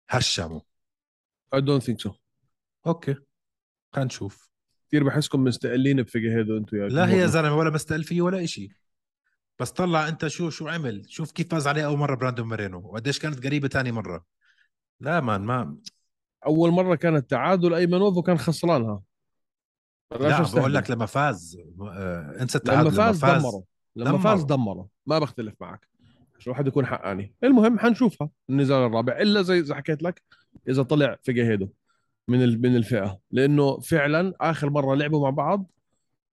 هشموا. 0.10 0.60
I 1.56 1.60
don't 1.60 1.84
think 1.84 2.10
so. 2.10 2.12
okay. 2.88 3.16
خلينا 3.94 4.08
نشوف 4.08 4.50
كثير 4.88 5.04
بحسكم 5.04 5.44
مستقلين 5.44 6.02
بفيجيريدو 6.02 6.58
أنتم 6.58 6.78
يا 6.78 6.88
لا 6.88 7.06
جمهور. 7.06 7.22
يا 7.22 7.28
زلمة 7.28 7.58
ولا 7.58 7.70
مستقل 7.70 8.04
فيه 8.04 8.22
ولا 8.22 8.44
إشي. 8.44 8.70
بس 9.60 9.72
طلع 9.72 10.08
أنت 10.08 10.28
شو 10.28 10.50
شو 10.50 10.68
عمل. 10.68 11.06
شوف 11.10 11.32
كيف 11.32 11.48
فاز 11.52 11.68
عليه 11.68 11.86
أول 11.86 11.98
مرة 11.98 12.16
براندون 12.16 12.48
مورينو 12.48 12.80
وقديش 12.80 13.20
كانت 13.20 13.46
قريبة 13.46 13.68
تاني 13.68 13.92
مرة. 13.92 14.26
لا 15.00 15.20
مان 15.22 15.42
ما 15.42 15.78
أول 16.46 16.72
مرة 16.72 16.96
كانت 16.96 17.30
تعادل 17.30 17.74
أيمنوف 17.74 18.18
وكان 18.18 18.38
خسرانها. 18.38 19.02
لا 20.20 20.42
بقول 20.42 20.74
لك 20.74 20.92
لما 20.92 21.06
فاز 21.06 21.58
آه 21.82 22.38
انسى 22.42 22.60
لما 22.66 22.82
التعادل 22.82 22.92
فاز 22.92 23.20
دمره. 23.20 23.64
لما 23.96 24.12
دمره. 24.12 24.22
فاز 24.22 24.44
دمره. 24.44 24.90
ما 25.06 25.20
بختلف 25.20 25.56
معك. 25.62 25.88
عشان 26.38 26.52
الواحد 26.52 26.68
يكون 26.68 26.86
حقاني. 26.86 27.36
المهم 27.44 27.80
حنشوفها. 27.80 28.30
النزال 28.50 28.78
الرابع. 28.78 29.22
إلا 29.22 29.42
زي 29.42 29.64
زي 29.64 29.74
حكيت 29.74 30.04
لك 30.04 30.24
إذا 30.70 30.84
طلع 30.84 31.18
فيجاهيدو 31.24 31.70
من 32.28 32.62
من 32.62 32.76
الفئة. 32.76 33.20
لأنه 33.32 33.80
فعلا 33.80 34.34
آخر 34.42 34.70
مرة 34.70 34.96
لعبوا 34.96 35.24
مع 35.24 35.30
بعض 35.30 35.72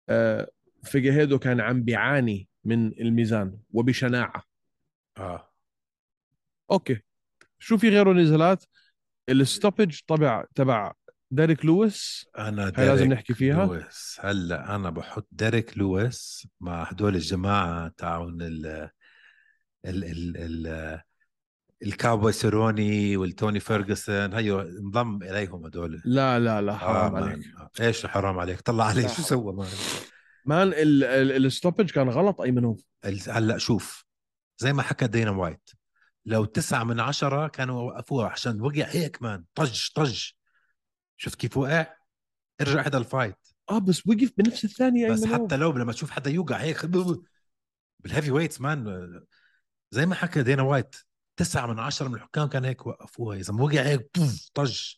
آه، 0.08 0.50
فيجاهيدو 0.84 1.38
كان 1.38 1.60
عم 1.60 1.82
بيعاني 1.82 2.48
من 2.64 2.86
الميزان 2.86 3.58
وبشناعة. 3.72 4.42
آه. 5.18 5.50
okay. 6.70 7.00
شو 7.58 7.78
في 7.78 7.88
غيره 7.88 8.12
نزالات 8.12 8.64
ال 9.28 9.36
stoppage 9.36 10.00
طبع 10.06 10.44
تبع 10.54 10.92
ديريك 11.30 11.64
لويس. 11.64 12.28
أنا 12.38 12.72
هاي 12.76 12.86
لازم 12.86 12.96
ديريك 12.96 13.12
نحكي 13.12 13.34
فيها. 13.34 13.66
لويس. 13.66 14.18
هلأ 14.20 14.74
أنا 14.74 14.90
بحط 14.90 15.28
ديريك 15.32 15.78
لويس 15.78 16.48
مع 16.60 16.82
هدول 16.82 17.14
الجماعة 17.14 17.92
تاعون 17.96 18.42
ال 18.42 18.66
ال 19.86 20.04
ال 20.04 20.36
ال 20.36 21.00
الكاوبوي 21.82 22.32
سيروني 22.32 23.16
والتوني 23.16 23.60
فيرجسون 23.60 24.34
هيو 24.34 24.60
انضم 24.60 25.22
إليهم 25.22 25.64
هدول. 25.66 26.02
لا 26.04 26.38
لا 26.38 26.62
لا 26.62 26.72
آه 26.72 26.76
حرام 26.76 27.12
man. 27.12 27.22
عليك. 27.22 27.46
آه. 27.56 27.70
إيش 27.80 28.06
حرام 28.06 28.38
عليك؟ 28.38 28.60
طلع 28.60 28.84
عليه 28.84 29.06
شو. 29.08 29.22
سوى؟ 29.22 29.52
man 29.52 29.68
man 30.44 30.68
ال- 30.68 31.04
ال- 31.04 31.46
ال 31.46 31.51
stoppage 31.51 31.90
كان 31.90 32.08
غلط 32.08 32.40
ايمنوف 32.40 32.84
ال- 33.04 33.30
هلأ 33.30 33.58
شوف 33.58 34.04
زي 34.58 34.72
ما 34.72 34.82
حكى 34.82 35.06
دينا 35.06 35.30
وايت 35.30 35.70
لو 36.26 36.44
تسعة 36.44 36.84
من 36.84 37.00
عشرة 37.00 37.48
كانوا 37.48 37.82
وقفوها 37.82 38.28
عشان 38.28 38.60
وقع 38.60 38.86
هيك 38.88 39.22
مان 39.22 39.44
طج 39.54 39.88
طج. 39.94 40.30
شفت 41.16 41.34
كيف 41.34 41.56
وقع؟ 41.56 41.86
ارجع 42.60 42.86
هذا 42.86 42.98
ال 42.98 43.04
fight. 43.04 43.36
آه 43.70 43.78
بس 43.78 44.06
وقف 44.06 44.32
بنفس 44.38 44.64
الثانية 44.64 45.10
بس 45.10 45.22
ايمنوف 45.22 45.42
حتى 45.44 45.56
لو 45.56 45.72
لما 45.72 45.92
تشوف 45.92 46.10
حدا 46.10 46.30
يوقع 46.30 46.56
هيك 46.56 46.86
بال 48.00 48.30
heavyweights 48.30 48.60
man. 48.60 49.10
زي 49.90 50.06
ما 50.06 50.14
حكى 50.14 50.42
دينا 50.42 50.62
وايت 50.62 50.96
تسعة 51.40 51.66
من 51.66 51.78
عشرة 51.78 52.08
من 52.08 52.14
الحكام 52.14 52.48
كان 52.48 52.64
هيك 52.64 52.86
وقفوها. 52.86 53.36
إذا 53.36 53.52
ما 53.52 53.62
وقع 53.62 53.82
هيك 53.82 54.10
بوف 54.16 54.50
طج. 54.54 54.94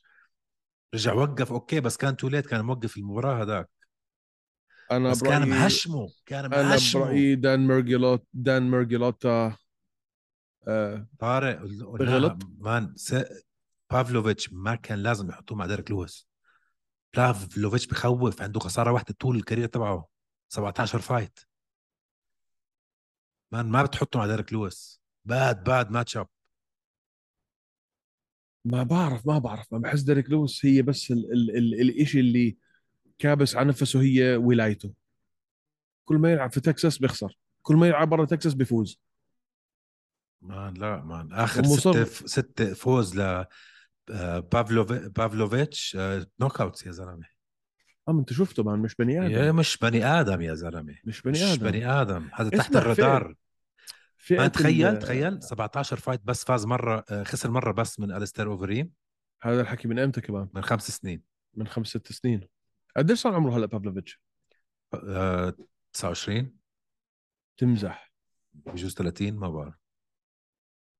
رجع 0.94 1.12
وقف. 1.12 1.52
okay 1.52 1.80
بس 1.80 1.96
كان 1.96 2.16
too 2.16 2.29
late 2.29 2.46
كان 2.46 2.64
موقف 2.64 2.96
المباراة 2.96 3.42
هذاك. 3.42 3.70
أنا 4.90 5.10
بس 5.10 5.22
كان 5.22 5.48
مهشمه 5.48 6.08
كان 6.26 6.44
أنا 6.44 6.62
مهشمه. 6.62 7.04
برأيي 7.04 7.34
دان 7.34 7.66
ميرجلوت 7.66 8.26
دان 8.32 8.70
ميرجلوتا 8.70 9.56
آه 10.68 11.08
طارق 11.18 11.60
بغلط؟ 11.98 12.38
man 12.58 12.94
س... 12.96 13.14
بافلوفيتش 13.90 14.52
ما 14.52 14.74
كان 14.74 14.98
لازم 14.98 15.28
يحطوه 15.28 15.58
مع 15.58 15.66
ديريك 15.66 15.90
لويس. 15.90 16.28
بافلوفيتش 17.16 17.86
بخوف 17.86 18.42
عنده 18.42 18.60
خسارة 18.60 18.92
واحدة 18.92 19.14
طول 19.18 19.36
ال 19.36 19.40
career 19.40 19.66
تبعه. 19.66 20.08
17 20.48 20.98
fight 20.98 21.38
man 23.52 23.66
ما 23.66 23.82
بتحطه 23.82 24.18
مع 24.18 24.26
ديريك 24.26 24.52
لويس. 24.52 25.02
bad 25.24 25.64
bad 25.64 25.90
match 25.90 26.16
up 26.16 26.28
ما 28.64 28.82
بعرف 28.82 29.26
ما 29.26 29.38
بعرف. 29.38 29.72
ما 29.72 29.78
بحس 29.78 30.00
ديريك 30.00 30.30
لويس 30.30 30.66
هي 30.66 30.82
بس 30.82 31.10
ال 31.10 31.32
ال 31.32 31.56
ال 31.56 31.80
الإشي 31.80 32.20
اللي 32.20 32.56
كابس 33.18 33.56
على 33.56 33.68
نفسه 33.68 34.02
هي 34.02 34.36
ولايته. 34.36 34.92
كل 36.04 36.16
ما 36.16 36.32
يلعب 36.32 36.52
في 36.52 36.60
تكساس 36.60 36.98
بيخسر 36.98 37.38
كل 37.62 37.76
ما 37.76 37.86
يلعب 37.86 38.08
برا 38.08 38.24
تكساس 38.24 38.54
بيفوز. 38.54 39.00
man 40.42 40.74
لا 40.74 41.04
man. 41.04 41.32
آخر. 41.32 41.64
ستة 41.64 42.04
ستة 42.04 42.74
فوز 42.74 43.20
ل 43.20 43.44
آه، 44.10 44.38
بافلوفي... 44.38 45.08
بافلوفيتش 45.08 45.96
آه، 46.00 46.26
knockouts 46.40 46.86
يا 46.86 46.90
زلمة. 46.92 47.26
آه 48.08 48.12
أنت 48.12 48.32
شفته 48.32 48.62
مان. 48.62 48.78
مش 48.78 48.94
بني 48.94 49.26
آدم. 49.26 49.32
يا 49.32 49.52
مش 49.52 49.78
بني 49.78 50.04
آدم 50.04 50.40
يا 50.40 50.54
زلمة. 50.54 50.94
مش 51.04 51.22
بني 51.22 51.32
مش 51.32 51.42
آدم. 51.42 51.70
بني 51.70 51.86
آدم. 51.86 52.28
هذا 52.34 52.50
تحت 52.50 52.76
الرادار. 52.76 53.34
ما 54.30 54.48
تخيل 54.48 54.98
تخيل 54.98 55.42
17 55.42 55.96
fight 55.96 56.20
بس 56.24 56.44
فاز 56.44 56.66
مرة 56.66 57.04
آه، 57.10 57.22
خسر 57.22 57.50
مرة 57.50 57.72
بس 57.72 58.00
من 58.00 58.12
أليستير 58.12 58.46
اوفريم 58.46 58.92
هذا 59.42 59.60
الحكي 59.60 59.88
من 59.88 59.98
إمتى 59.98 60.20
كمان؟ 60.20 60.48
من 60.54 60.62
خمس 60.62 60.90
سنين. 60.90 61.22
من 61.54 61.66
خمس 61.66 61.86
ست 61.86 62.12
سنين. 62.12 62.48
قديش 62.96 63.18
صار 63.18 63.34
عمره 63.34 63.56
هلا 63.56 63.66
بافلوفيتش؟ 63.66 64.20
آه، 64.94 65.54
29 65.92 66.56
تمزح. 67.56 68.12
بجوز 68.52 68.94
30 68.94 69.34
ما 69.36 69.48
بعرف. 69.50 69.74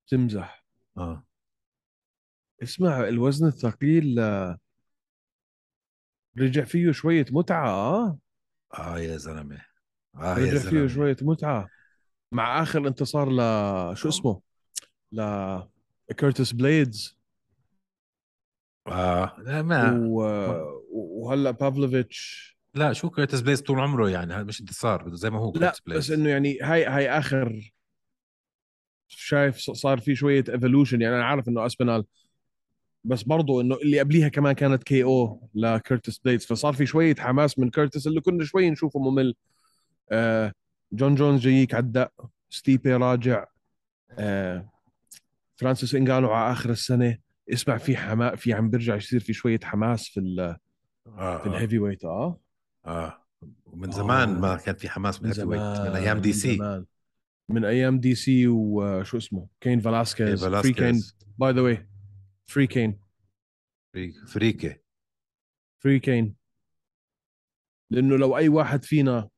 تمزح. 0.06 0.64
آه. 0.96 1.24
اسمع 2.62 3.08
الوزن 3.08 3.46
الثقيل 3.46 4.18
آه، 4.18 4.58
رجع 6.38 6.64
فيه 6.64 6.92
شوية 6.92 7.26
متعة 7.30 7.68
آه؟ 7.70 8.18
آه 8.78 8.98
يا 8.98 9.16
زلمة. 9.16 9.64
آه 10.14 10.20
يا 10.24 10.34
رجع 10.34 10.58
فيه 10.58 10.58
زلمة. 10.58 10.86
شوية 10.88 11.16
متعة. 11.22 11.68
مع 12.32 12.62
آخر 12.62 12.88
انتصار 12.88 13.30
ل 13.30 13.36
شو 13.96 14.08
اسمه؟ 14.08 14.40
ل 15.12 15.58
كيرتس 16.16 16.52
بليدز 16.52 17.16
آه. 18.86 19.36
لا 19.38 19.62
ما. 19.62 20.06
و... 20.06 20.22
وهلا 20.92 21.50
بافلوفيتش 21.50 22.52
لا 22.74 22.92
شو 22.92 23.10
كيرتس 23.10 23.40
بليز 23.40 23.62
طول 23.62 23.80
عمره 23.80 24.10
يعني 24.10 24.34
هذا 24.34 24.42
مش 24.42 24.60
انتصار 24.60 25.02
بده 25.02 25.16
زي 25.16 25.30
ما 25.30 25.38
هو 25.38 25.52
لا 25.56 25.74
بس 25.86 26.10
إنه 26.10 26.28
يعني 26.28 26.58
هاي 26.62 26.84
هاي 26.84 27.10
آخر 27.10 27.72
شايف 29.08 29.56
صار 29.56 30.00
في 30.00 30.14
شوية 30.14 30.44
evolution 30.48 31.00
يعني 31.02 31.16
أنا 31.16 31.24
عارف 31.24 31.48
إنه 31.48 31.66
اسبينال 31.66 32.04
بس 33.04 33.22
برضو 33.22 33.60
إنه 33.60 33.74
اللي 33.74 34.00
قبليها 34.00 34.28
كمان 34.28 34.52
كانت 34.52 34.82
KO 34.82 35.48
لكيرتس 35.54 36.18
بليدز 36.18 36.46
فصار 36.46 36.72
في 36.72 36.86
شوية 36.86 37.14
حماس 37.14 37.58
من 37.58 37.70
كيرتس 37.70 38.06
اللي 38.06 38.20
كنا 38.20 38.44
شوي 38.44 38.70
نشوفه 38.70 39.00
ممل. 39.00 39.34
آه 40.12 40.52
جون 40.92 41.14
جونز 41.14 41.40
جايك 41.40 41.74
على 41.74 41.82
الدق 41.84 42.30
ستيبي 42.50 42.92
راجع 42.94 43.46
آه 44.18 44.68
فرانسيس 45.56 45.94
انجانو 45.94 46.30
على 46.30 46.52
آخر 46.52 46.70
السنة. 46.70 47.18
اسمع 47.52 47.76
في 47.78 47.96
حماس 47.96 48.38
في 48.38 48.52
عم 48.52 48.70
بيرجع 48.70 48.96
يصير 48.96 49.20
في 49.20 49.32
شوية 49.32 49.60
حماس 49.64 50.08
في 50.08 50.20
ال 50.20 50.40
آه 50.40 50.58
في 51.06 51.18
آه, 51.18 51.46
ال 51.46 51.78
heavyweight 51.78 52.04
آه. 52.04 52.40
آه. 52.86 53.18
ومن 53.66 53.90
زمان 53.90 54.28
آه. 54.34 54.40
ما 54.40 54.56
كان 54.56 54.74
في 54.74 54.88
حماس 54.88 55.22
من 55.22 55.28
من 55.38 55.44
weight 55.44 55.60
من 55.60 55.96
أيام 55.96 56.18
D 56.20 56.28
من 56.28 56.34
C. 56.34 56.56
زمان. 56.56 56.84
من 57.48 57.64
أيام 57.64 58.00
DC 58.00 58.46
وشو 58.48 59.16
اسمه؟ 59.16 59.48
كين 59.60 59.80
فلاسكيز 59.80 60.44
free 60.46 60.72
كين. 60.72 61.02
by 61.38 61.52
the 61.52 61.60
way 61.60 61.88
free 62.44 62.66
كين. 62.66 62.98
فريك- 63.94 64.26
فريكة. 64.28 64.76
free 65.82 66.00
كين. 66.00 66.34
لأنه 67.90 68.16
لو 68.16 68.36
أي 68.36 68.48
واحد 68.48 68.84
فينا 68.84 69.28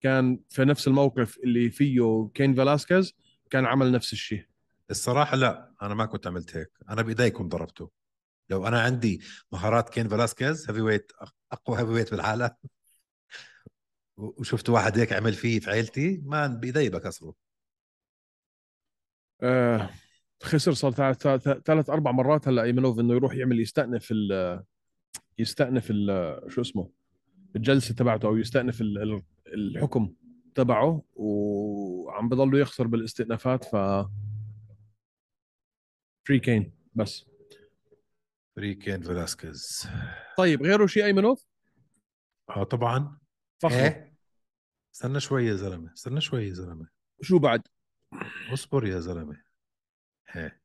كان 0.00 0.40
في 0.48 0.64
نفس 0.64 0.88
الموقف 0.88 1.38
اللي 1.38 1.70
فيه 1.70 2.28
كين 2.34 2.54
فلاسكيز 2.54 3.14
كان 3.50 3.66
عمل 3.66 3.92
نفس 3.92 4.12
الشيء. 4.12 4.46
الصراحة 4.90 5.36
لا 5.36 5.72
أنا 5.82 5.94
ما 5.94 6.06
كنت 6.06 6.26
عملت 6.26 6.56
هيك. 6.56 6.70
أنا 6.88 7.02
بإيدي 7.02 7.30
كنت 7.30 7.52
ضربته. 7.52 7.90
لو 8.50 8.66
أنا 8.66 8.80
عندي 8.80 9.20
مهارات 9.52 9.90
كين 9.90 10.08
فلاسكيز 10.08 10.70
heavyweight 10.70 11.12
أقوى 11.52 11.78
heavyweight 11.78 12.10
بالعالم. 12.10 12.50
وشفت 14.16 14.68
واحد 14.68 14.98
هيك 14.98 15.12
عمل 15.12 15.32
فيه 15.32 15.60
في 15.60 15.70
عيلتي 15.70 16.22
ما 16.24 16.46
بإيدي 16.46 16.88
بكسره. 16.88 17.34
آه 19.42 19.90
خسر 20.42 20.72
صار 20.72 20.92
ثلاث 21.64 21.90
أربع 21.90 22.10
مرات 22.10 22.48
هلأ 22.48 22.62
ايمنوف 22.62 22.98
إنه 23.00 23.14
يروح 23.14 23.34
يعمل 23.34 23.60
يستأنف 23.60 24.08
ال 24.10 24.62
يستأنف 25.38 25.90
ال 25.90 26.40
شو 26.52 26.60
اسمه؟ 26.60 26.90
الجلسة 27.56 27.94
تبعته 27.94 28.26
أو 28.28 28.36
يستأنف 28.36 28.80
ال- 28.80 28.98
ال- 29.02 29.22
الحكم 29.54 30.14
تبعه 30.54 31.02
وعم 31.14 32.28
بضله 32.28 32.58
يخسر 32.58 32.86
بالاستئنافات 32.86 33.64
ف 33.64 33.76
free 36.28 36.40
كين 36.40 36.72
بس. 36.94 37.26
free 38.56 38.74
كين 38.74 39.02
فلاسكيز 39.02 39.88
طيب 40.38 40.62
غيره 40.62 40.86
شيء 40.86 41.04
أيمنوف؟ 41.04 41.46
آه 42.50 42.64
طبعا. 42.64 43.18
فخمه 43.62 43.76
إيه؟ 43.84 44.16
استنى 44.94 45.20
شوي 45.20 45.46
يا 45.46 45.54
زلمة 45.54 45.92
استنى 45.92 46.20
شوي 46.20 46.48
يا 46.48 46.52
زلمة. 46.54 46.88
شو 47.22 47.38
بعد؟ 47.38 47.62
اصبر 48.52 48.86
يا 48.86 49.00
زلمة. 49.00 49.42
إيه. 50.36 50.60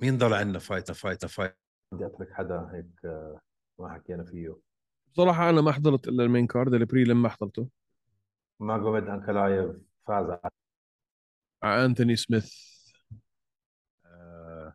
مين 0.00 0.18
ضل 0.18 0.34
عندنا؟ 0.34 0.58
fight 0.58 0.92
fight 0.92 1.26
fight 1.26 1.56
بدي 1.92 2.06
أترك 2.06 2.32
حدا 2.32 2.70
هيك 2.74 3.04
آه، 3.04 3.40
ما 3.78 3.94
حكينا 3.94 4.24
فيه. 4.24 4.56
بصراحة 5.12 5.50
أنا 5.50 5.60
ما 5.60 5.72
حضرت 5.72 6.08
إلا 6.08 6.24
ال 6.24 6.28
main 6.28 6.46
card 6.46 6.74
ال 6.74 6.81
prelim 6.81 7.22
ما 7.22 7.28
حضرته 7.28 7.68
ماجوميد 8.60 9.04
انكلايف 9.04 9.76
فاز. 10.06 10.26
على 10.30 10.50
مع 11.62 11.84
أنتوني 11.84 12.16
سميث. 12.16 12.54
آه، 14.06 14.74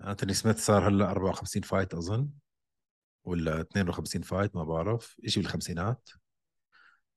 أنتوني 0.00 0.34
سميث 0.34 0.66
صار 0.66 0.88
هلا 0.88 1.10
54 1.10 1.62
fight 1.62 1.94
أظن 1.94 2.30
ولا 3.24 3.60
52 3.60 4.22
فايت 4.22 4.56
ما 4.56 4.64
بعرف 4.64 5.16
شيء 5.26 5.42
بالخمسينات. 5.42 6.08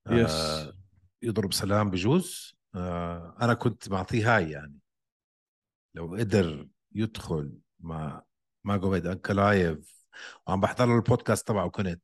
yes. 0.10 0.32
آه، 0.32 0.74
يضرب 1.22 1.54
سلام 1.54 1.90
بجوز. 1.90 2.56
آه، 2.76 3.38
أنا 3.42 3.54
كنت 3.54 3.90
معطيه 3.90 4.36
هاي 4.36 4.52
يعني. 4.52 4.80
لو 5.96 6.16
قدر 6.16 6.68
يدخل 6.96 7.58
مع 7.80 8.24
ماجوميد 8.64 9.08
انكلايف 9.08 10.03
وعم 10.48 10.62
بحضر 10.62 10.86
له 10.86 10.96
البودكاست 10.96 11.48
تبعه 11.48 11.70
كنت 11.70 12.04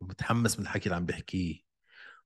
ومتحمس 0.00 0.58
من 0.58 0.64
الحكي 0.64 0.86
اللي 0.86 0.96
عم 0.96 1.06
بيحكيه. 1.06 1.60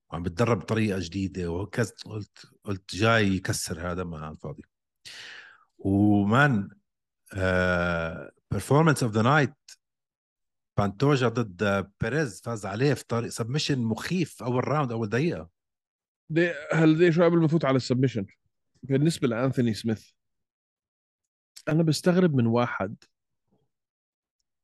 وعم 0.09 0.23
بتدرب 0.23 0.59
بطريقة 0.59 0.99
جديدة. 0.99 1.47
وهكذا 1.47 1.93
قلت 2.05 2.45
قلت 2.63 2.95
جاي 2.95 3.27
يكسر 3.27 3.91
هذا 3.91 4.03
ما 4.03 4.29
الفاضي. 4.29 4.63
و 5.77 6.00
man 6.00 6.69
performance 8.51 9.03
of 9.03 9.11
the 9.11 9.21
night 9.21 9.53
بانتوجا 10.77 11.27
ضد 11.27 11.91
بيريز 12.01 12.41
فاز 12.41 12.65
عليه 12.65 12.93
في 12.93 13.03
طريق 13.05 13.29
submission 13.29 13.79
مخيف 13.79 14.43
أول 14.43 14.67
round 14.67 14.91
أول 14.91 15.09
دقيقة. 15.09 15.49
دي 16.29 16.53
هل 16.71 16.97
دي 16.97 17.11
شو 17.11 17.23
قبل 17.23 17.37
ما 17.37 17.43
نفوت 17.43 17.65
على 17.65 17.75
ال 17.75 17.80
submission 17.80 18.25
بالنسبة 18.83 19.27
لأنثوني 19.27 19.73
سميث 19.73 20.09
أنا 21.69 21.83
بستغرب 21.83 22.35
من 22.35 22.45
واحد 22.45 22.95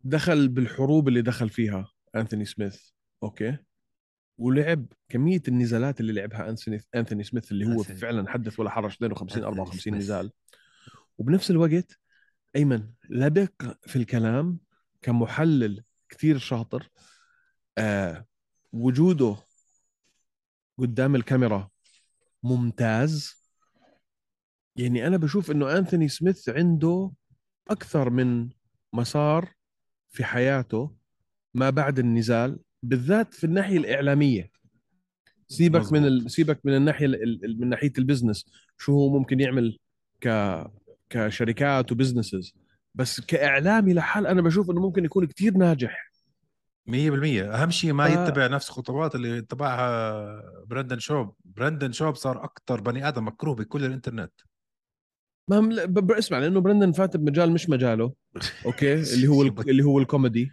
دخل 0.04 0.48
بالحروب 0.48 1.08
اللي 1.08 1.22
دخل 1.22 1.50
فيها 1.50 1.92
أنثوني 2.16 2.46
سميث. 2.46 2.90
أوكي؟ 3.24 3.58
ولعب 4.38 4.86
كمية 5.10 5.42
النزالات 5.48 6.00
اللي 6.00 6.14
لعبها 6.14 6.50
انثوني 6.50 6.82
أنثوني 6.96 7.24
سميث 7.24 7.52
اللي 7.52 7.66
هو 7.66 7.72
أنثوني. 7.72 8.00
فعلا 8.00 8.30
حدث 8.30 8.60
ولا 8.60 8.70
حرج 8.70 8.92
52 8.94 9.44
أنثوني 9.44 9.48
54 9.48 9.80
سميث. 9.82 10.04
نزال. 10.04 10.32
وبنفس 11.18 11.52
الوقت 11.52 12.00
أيمن 12.56 12.90
لبق 13.10 13.78
في 13.82 13.96
الكلام 13.96 14.60
كمحلل 15.02 15.84
كثير 16.10 16.38
شاطر. 16.38 16.90
آه 17.78 18.26
وجوده 18.74 19.36
قدام 20.78 21.16
الكاميرا 21.16 21.70
ممتاز. 22.44 23.44
يعني 24.76 25.08
أنا 25.08 25.18
بشوف 25.18 25.52
إنه 25.52 25.78
أنثوني 25.78 26.08
سميث 26.08 26.50
عنده 26.50 27.12
أكثر 27.70 28.10
من 28.10 28.50
مسار 28.94 29.54
في 30.14 30.24
حياته 30.24 30.92
ما 31.54 31.70
بعد 31.70 32.00
النزال 32.00 32.60
بالذات 32.84 33.34
في 33.34 33.44
الناحية 33.44 33.78
الإعلامية. 33.78 34.52
سيبك 35.48 35.80
مزبوط. 35.80 35.94
من 36.00 36.06
ال... 36.08 36.32
سيبك 36.32 36.60
من 36.64 36.76
الناحية 36.76 37.06
ال... 37.06 37.46
ال- 37.46 37.60
من 37.62 37.70
ناحية 37.70 37.92
البزنس. 37.98 38.46
شو 38.78 38.92
هو 38.94 39.20
ممكن 39.20 39.40
يعمل 39.40 39.78
ك 40.22 40.30
كشركات 41.10 41.92
و 41.92 41.97
businesses. 41.97 42.54
بس 42.96 43.22
كإعلامي 43.22 43.94
لحال 43.94 44.28
أنا 44.28 44.42
بشوف 44.42 44.70
إنه 44.72 44.82
ممكن 44.82 45.06
يكون 45.06 45.26
كتير 45.26 45.54
ناجح. 45.58 46.12
100% 46.90 46.94
أهم 46.94 47.70
شيء 47.72 47.94
ما 47.94 48.08
ف- 48.08 48.12
يتبع 48.30 48.48
نفس 48.48 48.70
خطوات 48.70 49.16
اللي 49.16 49.38
اتبعها 49.38 50.42
برندن 50.66 51.00
شاب. 51.00 51.36
برندن 51.46 51.92
شاب 51.92 52.16
صار 52.16 52.44
أكثر 52.44 52.82
بني 52.82 53.08
آدم 53.08 53.28
مكروه 53.28 53.56
بكل 53.56 53.86
الإنترنت. 53.86 54.32
ما 55.48 55.60
هم... 55.60 56.12
اسمع 56.12 56.40
لأنه 56.40 56.60
برندن 56.60 56.92
فات 56.92 57.18
بمجال 57.18 57.52
مش 57.52 57.70
مجاله 57.70 58.14
أوكي؟ 58.66 58.94
اللي 59.14 59.28
هو 59.28 59.42
ال... 59.42 59.70
اللي 59.70 59.84
هو 59.84 60.00
الكوميدي. 60.00 60.52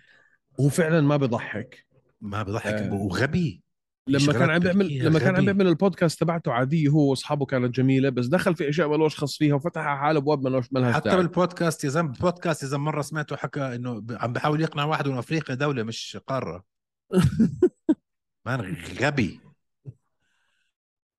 وهو 0.59 0.69
فعلا 0.69 1.01
ما 1.01 1.17
بيضحك. 1.17 1.87
ما 2.21 2.43
بضحك 2.43 2.73
آه. 2.73 2.95
وغبي 2.95 3.63
لما 4.09 4.33
كان 4.33 4.51
عم 4.51 4.59
بيعمل 4.59 4.99
لما 4.99 5.19
كان 5.19 5.29
عم 5.29 5.35
غبي. 5.35 5.45
بيعمل 5.45 5.67
البودكاست 5.67 6.21
تبعته 6.21 6.53
عادية 6.53 6.89
هو 6.89 7.11
وأصحابه 7.11 7.47
كانت 7.47 7.75
جميلة 7.75 8.09
بس 8.09 8.27
دخل 8.27 8.57
في 8.57 8.69
أشياء 8.69 8.89
ما 8.89 8.97
له 8.97 9.09
خص 9.09 9.39
فيها 9.39 9.55
وفتح 9.55 9.81
على 9.81 9.99
حاله 9.99 10.19
ابواب 10.19 10.43
ما 10.43 10.49
لهاش 10.49 10.95
حتى 10.95 11.09
داعي. 11.09 11.17
بالبودكاست 11.17 11.85
يا 11.85 11.89
زلمه 11.89 12.09
بالبودكاست 12.09 12.63
يا 12.63 12.69
زلمه 12.69 12.85
مرة 12.85 13.03
سمعته 13.03 13.37
حكى 13.37 13.61
إنه 13.61 14.05
عم 14.11 14.33
بحاول 14.33 14.61
يقنع 14.61 14.85
واحد 14.85 15.07
إنه 15.07 15.19
أفريقيا 15.19 15.55
دولة 15.55 15.83
مش 15.83 16.19
قارة. 16.27 16.65
مان 18.47 18.77
غبي. 19.01 19.41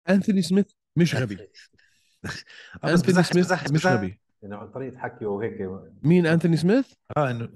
أنثوني 0.10 0.42
سميث 0.42 0.66
مش 0.96 1.16
غبي. 1.16 1.38
انثوني 2.86 3.08
بزحش 3.08 3.30
سميث 3.30 3.72
مش 3.72 3.86
غبي. 3.88 4.20
يعني 4.42 4.68
طريقه 4.68 4.98
حكيه 4.98 5.26
وهيك. 5.26 5.72
مين 6.04 6.28
انثوني 6.28 6.58
سميث؟ 6.58 6.94
آه 7.18 7.32
انه 7.32 7.50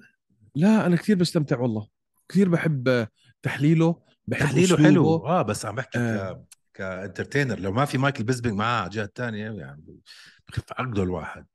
لا 0.56 0.86
أنا 0.86 0.96
كثير 0.96 1.16
بستمتع 1.16 1.60
والله. 1.60 1.88
كثير 2.30 2.50
بحب 2.50 3.08
تحليله 3.42 4.02
بحب 4.28 4.46
تحليله. 4.46 4.78
حلو. 4.78 5.16
آه 5.16 5.42
بس 5.42 5.66
عم 5.66 5.76
بحكي 5.76 6.00
آه. 6.00 6.46
ك 6.74 6.80
entertainer. 6.80 7.60
لو 7.60 7.72
ما 7.72 7.86
في 7.86 7.98
مايكل 7.98 8.24
بيسبينج 8.24 8.56
معاه 8.58 8.78
على 8.80 8.86
الجهه 8.86 9.04
الثانية 9.04 9.52
يعني 9.52 10.00
بخف 10.48 10.64
عقده 10.72 11.04
الواحد. 11.04 11.46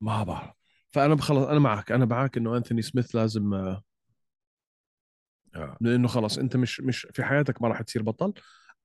ما 0.00 0.22
بعرف. 0.22 0.50
فأنا 0.90 1.14
بخلص 1.14 1.46
أنا 1.46 1.58
معك. 1.58 1.92
أنا 1.92 2.04
معك 2.04 2.36
إنه 2.36 2.56
انثوني 2.56 2.82
سميث 2.82 3.16
لازم 3.16 3.54
آه، 3.54 3.82
آه. 5.54 5.76
لأنه 5.80 6.08
خلص 6.08 6.38
أنت 6.38 6.56
مش 6.56 6.80
مش 6.80 7.06
في 7.12 7.24
حياتك 7.24 7.62
ما 7.62 7.68
راح 7.68 7.82
تصير 7.82 8.02
بطل. 8.02 8.32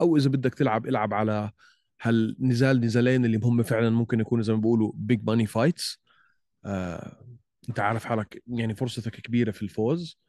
أو 0.01 0.17
إذا 0.17 0.29
بدك 0.29 0.53
تلعب 0.53 0.87
العب 0.87 1.13
على 1.13 1.51
هالنزال 2.01 2.81
نزالين 2.81 3.25
اللي 3.25 3.39
هم 3.43 3.63
فعلا 3.63 3.89
ممكن 3.89 4.19
يكونوا 4.19 4.43
زي 4.43 4.53
ما 4.53 4.59
بيقولوا 4.59 4.91
big 4.95 5.23
money 5.23 5.45
fights 5.45 6.01
آه، 6.65 7.25
أنت 7.69 7.79
عارف 7.79 8.05
حالك 8.05 8.43
يعني 8.47 8.75
فرصتك 8.75 9.21
كبيرة 9.21 9.51
في 9.51 9.61
الفوز 9.61 10.19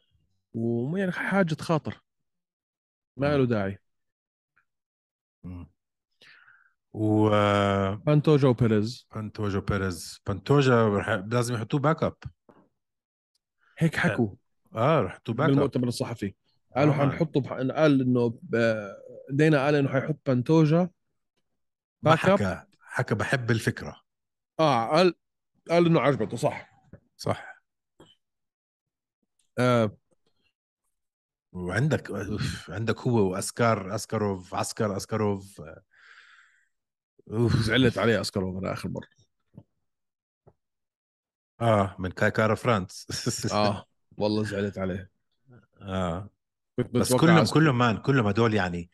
ويعني 0.54 1.12
حاجة 1.12 1.56
خاطر 1.60 2.02
ما 3.16 3.36
له 3.36 3.44
داعي. 3.44 3.78
و 6.92 7.28
آه، 7.28 7.94
بانتوجا 7.94 8.48
وبيريز 8.48 9.08
بانتوجا 9.14 9.58
بيريز. 9.58 10.20
بانتوجا 10.26 10.88
رح... 10.88 11.08
لازم 11.08 11.54
يحطوه 11.54 11.80
backup 11.80 12.16
هيك 13.78 13.96
حكوا. 13.96 14.28
آه 14.74 15.00
رح 15.00 15.12
يحطوه 15.12 15.34
backup 15.34 15.54
بالمؤتمر 15.54 15.88
الصحفي. 15.88 16.34
قالوا 16.76 16.94
آه. 16.94 16.96
حنحطه 16.96 17.40
بح... 17.40 17.52
قال 17.52 18.00
إنه 18.00 18.38
ب... 18.42 18.56
دانا 19.30 19.64
قال 19.64 19.74
إنه 19.74 19.88
حيحط 19.88 20.18
بانتوجا 20.26 20.90
ما 22.02 22.16
حكى 22.16 22.62
حكى 22.80 23.14
بحب 23.14 23.50
الفكرة. 23.50 24.00
آه 24.60 24.88
قال 24.88 25.14
قال 25.70 25.86
إنه 25.86 26.00
عجبته 26.00 26.36
صح. 26.36 26.70
صح. 27.16 27.62
آه. 29.58 29.96
وعندك 31.52 32.10
أوف. 32.10 32.70
عندك 32.70 33.00
هو 33.00 33.30
وأسكار 33.30 33.94
أسكاروف 33.94 34.54
عسكر 34.54 34.96
أسكاروف. 34.96 35.62
أوف. 37.30 37.56
زعلت 37.56 37.98
عليه 37.98 38.20
اسكروف 38.20 38.56
أنا 38.58 38.72
آخر 38.72 38.88
مرة. 38.88 39.08
آه 41.60 41.96
من 41.98 42.10
كايكارا 42.10 42.54
فرانس. 42.54 43.06
آه 43.52 43.84
والله 44.18 44.44
زعلت 44.44 44.78
عليه. 44.78 45.10
آه. 45.80 46.30
بس 46.94 47.12
كلهم 47.12 47.44
كلهم 47.46 47.78
مان 47.78 47.96
كلهم 47.96 48.26
هدول 48.26 48.54
يعني 48.54 48.90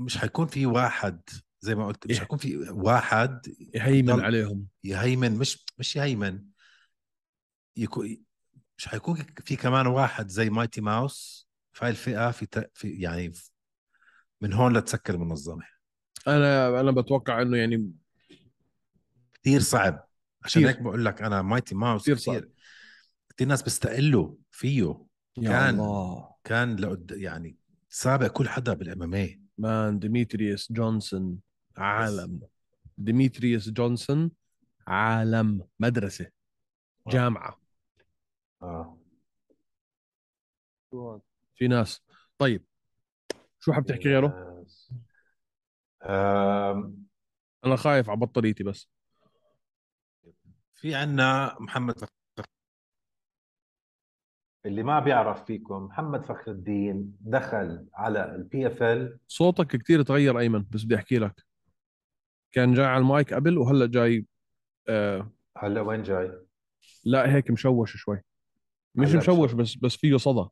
مش 0.00 0.18
حيكون 0.18 0.46
في 0.46 0.66
واحد 0.66 1.20
زي 1.60 1.74
ما 1.74 1.86
قلت 1.86 2.06
مش 2.06 2.12
إيه. 2.12 2.20
حيكون 2.20 2.38
في 2.38 2.56
واحد 2.70 3.40
يهيمن 3.74 4.20
عليهم. 4.20 4.66
يهيمن 4.84 5.32
مش 5.38 5.64
مش 5.78 5.96
يهيمن. 5.96 6.44
يكون 7.76 8.16
مش 8.78 8.88
حيكون 8.88 9.16
في 9.44 9.56
كمان 9.56 9.86
واحد 9.86 10.28
زي 10.28 10.50
مايتي 10.50 10.80
ماوس 10.80 11.48
في 11.72 11.84
هاي 11.84 11.90
الفئة 11.90 12.30
في, 12.30 12.46
ت... 12.46 12.70
في 12.74 12.90
يعني 12.90 13.32
من 14.40 14.52
هون 14.52 14.76
لتسكر 14.76 15.14
المنظمة. 15.14 15.64
أنا 16.28 16.80
أنا 16.80 16.90
بتوقع 16.90 17.42
إنه 17.42 17.56
يعني 17.56 17.92
كثير 19.34 19.60
صعب. 19.60 20.08
عشان. 20.42 20.64
هيك 20.66 20.82
بقول 20.82 21.04
لك 21.04 21.22
أنا 21.22 21.42
مايتي 21.42 21.74
ماوس 21.74 22.02
كثير 22.02 22.16
صعب. 22.16 22.44
كثير 23.36 23.48
ناس 23.48 23.62
بيستقلوا 23.62 24.34
فيه. 24.50 25.04
يا 25.38 25.48
كان- 25.50 25.74
الله. 25.74 26.30
كان 26.44 26.76
لقد 26.76 27.10
يعني 27.10 27.56
سابق 27.88 28.26
كل 28.26 28.48
حدا 28.48 28.72
بالاماميه 28.74 29.40
مان 29.60 29.98
ديميتريوس 29.98 30.72
جونسون 30.72 31.40
عالم. 31.76 32.40
ديميتريوس 32.98 33.68
جونسون 33.68 34.30
عالم 34.86 35.68
مدرسة 35.78 36.30
جامعة. 37.08 37.60
آه 38.62 38.98
في 41.54 41.68
ناس. 41.68 42.02
طيب 42.38 42.64
شو 43.60 43.72
حاب 43.72 43.86
تحكي 43.86 44.08
غيره؟ 44.08 44.64
أنا 47.64 47.76
خايف 47.76 48.10
على 48.10 48.18
بطاريتي 48.18 48.64
بس. 48.64 48.88
في 50.74 50.94
عنا 50.94 51.56
محمد 51.60 52.08
اللي 54.66 54.82
ما 54.82 55.00
بيعرف 55.00 55.44
فيكم 55.44 55.82
محمد 55.82 56.24
فخر 56.24 56.50
الدين 56.50 57.16
دخل 57.20 57.86
على 57.94 58.34
ال 58.34 58.66
PFL 58.66 59.18
صوتك 59.28 59.76
كتير 59.76 60.02
تغير 60.02 60.38
أيمن 60.38 60.64
بس 60.70 60.84
بدي 60.84 60.94
أحكي 60.94 61.18
لك. 61.18 61.44
كان 62.52 62.74
جاي 62.74 62.86
على 62.86 63.00
المايك 63.02 63.34
قبل 63.34 63.58
وهلأ 63.58 63.86
جاي 63.86 64.26
آه 64.88 65.30
هلأ 65.56 65.80
وين 65.80 66.02
جاي؟ 66.02 66.32
لا 67.04 67.34
هيك 67.34 67.50
مشوش 67.50 67.96
شوي. 67.96 68.20
مش 68.94 69.14
مشوش. 69.14 69.52
بس 69.52 69.76
بس 69.76 69.96
فيه 69.96 70.16
صدى. 70.16 70.48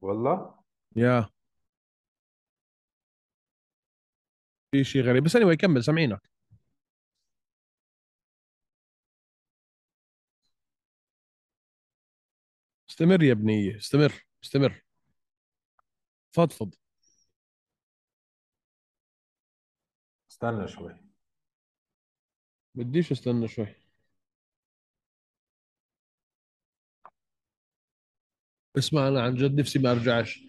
والله؟ 0.00 0.54
yeah. 0.96 1.28
في 4.70 4.84
شيء 4.84 5.02
غريب. 5.02 5.24
بس 5.24 5.36
anyway 5.36 5.54
كمل 5.54 5.84
سامعينك. 5.84 6.30
استمر 12.98 13.22
يا 13.22 13.32
ابني 13.32 13.76
استمر 13.76 14.12
استمر. 14.44 14.82
فضفض. 16.32 16.74
استنى 20.30 20.68
شوي. 20.68 20.94
بديش 22.74 23.12
استنى 23.12 23.48
شوي. 23.48 23.74
اسمع 28.78 29.08
أنا 29.08 29.22
عن 29.22 29.34
جد 29.34 29.60
نفسي 29.60 29.78
ما 29.78 29.90
أرجعش. 29.92 30.42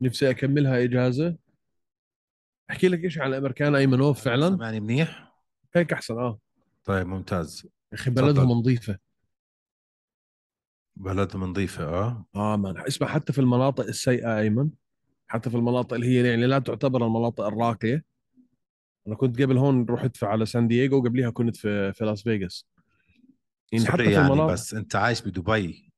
نفسي 0.00 0.30
أكملها 0.30 0.84
اجازه 0.84 1.38
أحكي 2.70 2.88
لك 2.88 3.08
شيء 3.08 3.22
على 3.22 3.30
الأمريكان 3.36 3.74
ايمنوف 3.74 4.24
فعلا؟ 4.24 4.48
سمعني 4.56 4.80
منيح؟ 4.80 5.32
هيك 5.74 5.92
أحسن 5.92 6.18
آه. 6.18 6.47
طيب 6.88 7.06
ممتاز. 7.06 7.66
يا 7.92 7.98
أخي 7.98 8.10
بلدهم. 8.10 8.48
نظيفة. 8.48 8.98
بلدهم 10.96 11.44
نظيفة 11.44 11.84
آه. 11.84 12.26
آه 12.34 12.56
مان 12.56 12.78
أسمع 12.78 13.08
حتى 13.08 13.32
في 13.32 13.40
المناطق 13.40 13.84
السيئة 13.84 14.38
أيمن. 14.38 14.70
حتى 15.26 15.50
في 15.50 15.56
المناطق 15.56 15.94
اللي 15.94 16.06
هي 16.06 16.28
يعني 16.28 16.46
لا 16.46 16.58
تعتبر 16.58 17.06
المناطق 17.06 17.44
الراقية. 17.44 18.04
أنا 19.06 19.14
كنت 19.14 19.42
قبل 19.42 19.58
هون 19.58 19.86
رحت 19.90 20.16
في 20.16 20.26
على 20.26 20.46
سان 20.46 20.68
دييغو 20.68 20.98
وقبليها 20.98 21.30
كنت 21.30 21.56
في 21.56 21.92
في 21.92 22.04
لاس 22.04 22.22
فيغاس. 22.22 22.66
يعني 23.72 23.86
حتى 23.86 24.04
في 24.04 24.12
يعني 24.12 24.26
المناطق 24.26 24.52
بس 24.52 24.74
أنت 24.74 24.96
عايش 24.96 25.22
بدبي. 25.22 25.92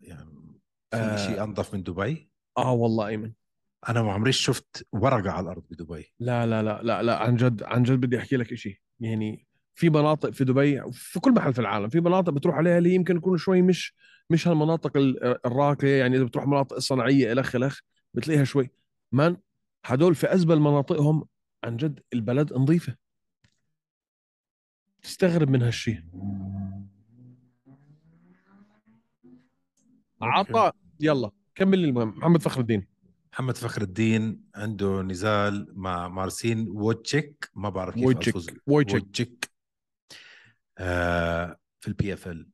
يعني 0.00 0.30
في 0.90 0.96
آه. 0.96 1.16
شيء 1.16 1.42
أنظف 1.42 1.74
من 1.74 1.82
دبي؟ 1.82 2.30
آه 2.58 2.72
والله 2.72 3.06
أيمن. 3.06 3.32
أنا 3.88 4.02
ما 4.02 4.12
عمري 4.12 4.32
شفت 4.32 4.86
ورقة 4.92 5.30
على 5.30 5.44
الأرض 5.44 5.62
بدبي. 5.70 6.14
لا 6.20 6.46
لا 6.46 6.62
لا 6.62 6.82
لا 6.82 7.02
لا 7.02 7.18
عن 7.18 7.36
جد 7.36 7.62
عن 7.62 7.82
جد 7.82 8.00
بدي 8.00 8.18
أحكي 8.18 8.36
لك 8.36 8.54
شيء 8.54 8.78
يعني 9.00 9.46
في 9.74 9.90
مناطق 9.90 10.30
في 10.30 10.44
دبي 10.44 10.82
في 10.92 11.20
كل 11.20 11.32
محل 11.32 11.52
في 11.54 11.58
العالم 11.60 11.88
في 11.88 12.00
مناطق 12.00 12.30
بتروح 12.32 12.56
عليها 12.56 12.78
اللي 12.78 12.94
يمكن 12.94 13.16
يكون 13.16 13.38
شوي 13.38 13.62
مش 13.62 13.94
مش 14.30 14.48
هالمناطق 14.48 14.96
ال- 14.96 15.46
الراقية 15.46 15.98
يعني 15.98 16.16
إذا 16.16 16.24
بتروح 16.24 16.46
مناطق 16.46 16.78
صناعية 16.78 17.32
إلخ 17.32 17.54
إلخ 17.56 17.80
بتلاقيها 18.14 18.44
شوي. 18.44 18.70
مان 19.12 19.36
هدول 19.84 20.14
في 20.14 20.34
أزبل 20.34 20.60
مناطقهم 20.60 21.24
عن 21.64 21.76
جد 21.76 22.00
البلد 22.14 22.52
نظيفة. 22.52 22.96
تستغرب 25.02 25.50
من 25.50 25.62
هالشيء 25.62 26.02
عطاء 30.22 30.74
يلا 31.00 31.30
كمل 31.54 31.78
لي 31.78 31.84
المهم. 31.88 32.08
محمد 32.18 32.42
فخر 32.42 32.60
الدين. 32.60 32.86
محمد 33.32 33.56
فخر 33.56 33.82
الدين 33.82 34.44
عنده 34.54 35.02
نزال 35.02 35.68
مع 35.74 36.08
مارسين 36.08 36.68
ووتشيك 36.68 37.50
ما 37.54 37.68
بعرف 37.68 37.94
كيف. 37.94 38.04
ووتشيك 38.66 39.44
آه 39.44 39.51
في 40.76 41.88
ال 41.88 42.12
PFL 42.12 42.50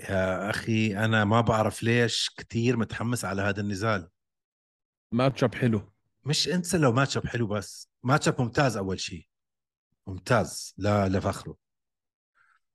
يا 0.00 0.50
أخي 0.50 0.96
أنا 0.96 1.24
ما 1.24 1.40
بعرف 1.40 1.82
ليش 1.82 2.30
كثير 2.36 2.76
متحمس 2.76 3.24
على 3.24 3.42
هذا 3.42 3.60
النزال. 3.60 4.08
matchup 5.12 5.54
حلو. 5.54 5.92
مش 6.24 6.48
أنسى 6.48 6.78
لو 6.78 6.92
matchup 6.92 7.26
حلو 7.26 7.46
بس. 7.46 7.90
matchup 8.02 8.40
ممتاز 8.40 8.76
أول 8.76 9.00
شيء 9.00 9.28
ممتاز. 10.06 10.74
لا 10.78 11.08
لا 11.08 11.16
فخره 11.16 11.56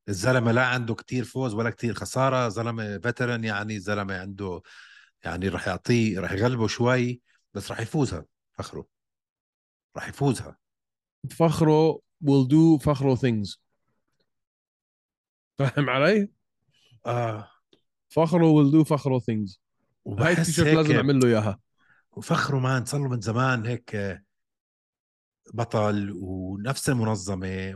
الزلمة 0.10 0.52
لا 0.52 0.66
عنده 0.66 0.96
كتير 0.96 1.24
فوز 1.24 1.54
ولا 1.54 1.70
كتير 1.70 1.94
خسارة. 1.94 2.50
زلمة 2.50 2.98
veteran 2.98 3.44
يعني 3.44 3.80
زلمة 3.80 4.20
عنده 4.20 4.62
يعني 5.24 5.48
راح 5.48 5.68
يعطيه 5.68 6.20
راح 6.20 6.32
يغلبه 6.32 6.68
شوي 6.68 7.22
بس 7.54 7.72
راح 7.72 7.80
يفوزها. 7.80 8.26
فخره. 8.54 8.88
راح 9.96 10.10
يفوزها. 10.10 10.58
فخره 11.30 12.02
will 12.24 12.48
do 12.48 12.84
فخره 12.84 13.16
things. 13.16 13.58
فاهم 15.58 15.90
علي؟ 15.90 16.30
آه. 17.06 17.48
فخره 18.10 18.54
will 18.54 18.72
do 18.74 18.84
فخره 18.84 19.20
things. 19.20 19.58
هاي 20.08 20.14
وبحس 20.14 20.40
التيشيرت 20.40 20.68
لازم 20.68 20.96
أعمل 20.96 21.20
له 21.20 21.28
إياها. 21.28 21.60
وفخره 22.12 22.60
man 22.60 22.86
صار 22.86 23.02
له 23.02 23.10
من 23.10 23.22
زمان 23.22 23.66
هيك 23.66 24.22
بطل 25.54 26.12
ونفس 26.16 26.90
المنظمة 26.90 27.74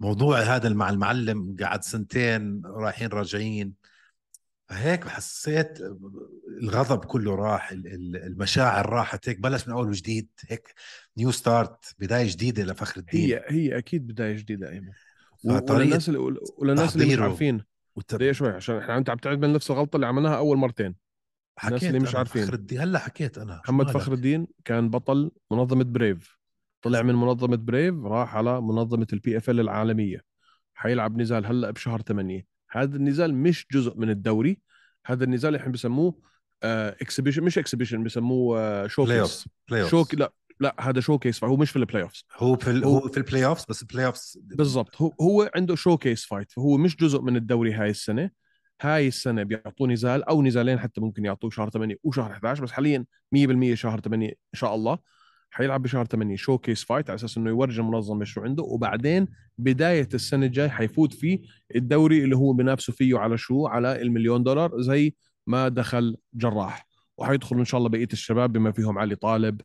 وموضوع 0.00 0.40
هذا 0.40 0.68
مع 0.68 0.90
المعلم 0.90 1.56
قعد 1.60 1.84
سنتين 1.84 2.62
رايحين 2.64 3.08
راجعين. 3.08 3.74
هيك 4.70 5.08
حسيت 5.08 5.78
الغضب 6.62 7.04
كله 7.04 7.34
راح 7.34 7.70
ال- 7.72 7.86
ال- 7.86 8.16
المشاعر 8.16 8.88
راحت 8.88 9.28
هيك 9.28 9.40
بلش 9.40 9.68
من 9.68 9.74
أول 9.74 9.88
وجديد 9.88 10.28
هيك 10.48 10.74
new 11.18 11.30
start 11.30 11.94
بداية 11.98 12.28
جديدة 12.30 12.64
لفخر 12.64 13.00
الدين. 13.00 13.20
هي 13.20 13.44
هي 13.48 13.78
أكيد 13.78 14.06
بداية 14.06 14.36
جديدة 14.36 14.70
أيمن. 14.70 14.92
وللناس 15.44 16.08
اللي 16.08 16.18
وللناس 16.58 16.96
اللي 16.96 17.14
مش 17.14 17.18
عارفين. 17.18 17.60
والتب... 17.96 18.18
دقيقة 18.18 18.32
شوي 18.32 18.48
عشان 18.48 18.76
إحنا 18.76 18.98
انت 18.98 19.10
عم 19.10 19.16
تعمل 19.16 19.52
نفس 19.52 19.70
الغلطه 19.70 19.96
اللي 19.96 20.06
عملناها 20.06 20.36
أول 20.36 20.56
مرتين. 20.56 20.94
حكيت 21.58 21.84
اللي 21.84 21.98
مش 21.98 22.14
عارفين. 22.14 22.44
فخر 22.44 22.54
الدين 22.54 22.80
هلأ 22.80 22.98
حكيت 22.98 23.38
أنا 23.38 23.60
محمد؟ 23.64 23.90
فخر 23.90 24.12
الدين 24.12 24.46
كان 24.64 24.90
بطل 24.90 25.30
منظمة 25.50 25.84
بريف 25.84 26.38
طلع 26.82 27.02
من 27.02 27.14
منظمة 27.14 27.56
بريف 27.56 27.94
راح 28.04 28.36
على 28.36 28.60
منظمة 28.60 29.06
ال 29.12 29.36
PFL 29.36 29.60
العالمية. 29.60 30.20
حيلعب 30.74 31.20
نزال 31.20 31.46
هلأ 31.46 31.70
بشهر 31.70 32.00
8 32.02 32.46
هذا 32.74 32.96
النزال 32.96 33.34
مش 33.34 33.66
جزء 33.72 33.96
من 33.96 34.10
الدوري. 34.10 34.60
هذا 35.06 35.24
النزال 35.24 35.54
إحنا 35.56 35.72
بسموه 35.72 36.14
exhibition 36.62 37.42
مش 37.42 37.58
exhibition 37.58 38.04
بسموه 38.04 38.86
showcase 38.86 39.48
شوك 39.90 40.14
لا 40.14 40.32
لا 40.60 40.76
هذا 40.80 41.00
showcase 41.00 41.38
فهو 41.38 41.56
مش 41.56 41.70
في 41.70 41.76
ال 41.76 42.02
playoffs 42.02 42.24
هو 42.36 42.56
في 42.56 42.70
ال... 42.70 42.84
هو- 42.84 43.08
في 43.08 43.16
ال 43.16 43.46
playoff 43.46 43.64
بس 43.68 43.82
ال 43.82 44.06
playoff 44.06 44.20
بالضبط. 44.36 45.02
هو 45.02 45.12
هو 45.20 45.50
عنده 45.56 45.74
showcase 45.74 46.24
fight 46.24 46.50
فهو 46.52 46.76
مش 46.76 46.96
جزء 46.96 47.20
من 47.20 47.36
الدوري 47.36 47.72
هاي 47.72 47.90
السنة. 47.90 48.30
هاي 48.82 49.08
السنة 49.08 49.42
بيعطوه 49.42 49.88
نزال 49.88 50.24
أو 50.24 50.42
نزالين 50.42 50.78
حتى 50.78 51.00
ممكن 51.00 51.24
يعطوه 51.24 51.50
شهر 51.50 51.70
8 51.70 51.96
وشهر 52.02 52.32
11 52.32 52.62
بس 52.64 52.72
حاليا 52.72 53.04
100% 53.36 53.74
شهر 53.74 54.00
8 54.00 54.28
إن 54.28 54.34
شاء 54.54 54.74
الله. 54.74 54.98
حيلعب 55.54 55.82
بشهر 55.82 56.04
8 56.04 56.36
showcase 56.36 56.84
fight 56.84 57.10
على 57.10 57.14
أساس 57.14 57.36
إنه 57.36 57.50
يورجي 57.50 57.80
المنظمه 57.80 58.24
شو 58.24 58.40
عنده 58.40 58.62
وبعدين 58.62 59.28
بداية 59.58 60.08
السنة 60.14 60.46
الجاي 60.46 60.70
حيفوت 60.70 61.14
فيه 61.14 61.38
الدوري 61.76 62.24
اللي 62.24 62.36
هو 62.36 62.52
بينافسوا 62.52 62.94
فيه 62.94 63.18
على 63.18 63.38
شو؟ 63.38 63.66
على 63.66 64.02
المليون 64.02 64.42
دولار 64.42 64.80
زي 64.80 65.14
ما 65.46 65.68
دخل 65.68 66.16
جراح. 66.34 66.86
وحيدخل 67.18 67.58
إن 67.58 67.64
شاء 67.64 67.78
الله 67.78 67.88
بقية 67.88 68.08
الشباب 68.12 68.52
بما 68.52 68.72
فيهم 68.72 68.98
علي 68.98 69.16
طالب 69.16 69.60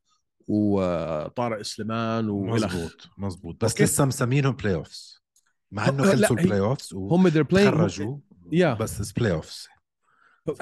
وطارق 0.47 1.61
سليمان 1.61 2.25
مزبوط 2.25 3.09
مزبوط 3.17 3.65
بس 3.65 3.71
أوكي. 3.71 3.83
لسه 3.83 4.05
مسمينهم 4.05 4.53
بلاي 4.53 4.75
اوفز 4.75 5.23
مع 5.71 5.89
إنه 5.89 6.03
خلصوا 6.03 6.39
البلاي 6.39 6.59
اوفز 6.59 6.93
هم 6.93 7.29
playing 7.29 7.37
وتخرجوا 7.37 8.17
يا. 8.51 8.73
بس 8.73 9.11
بلاي 9.11 9.31
اوفز 9.31 9.67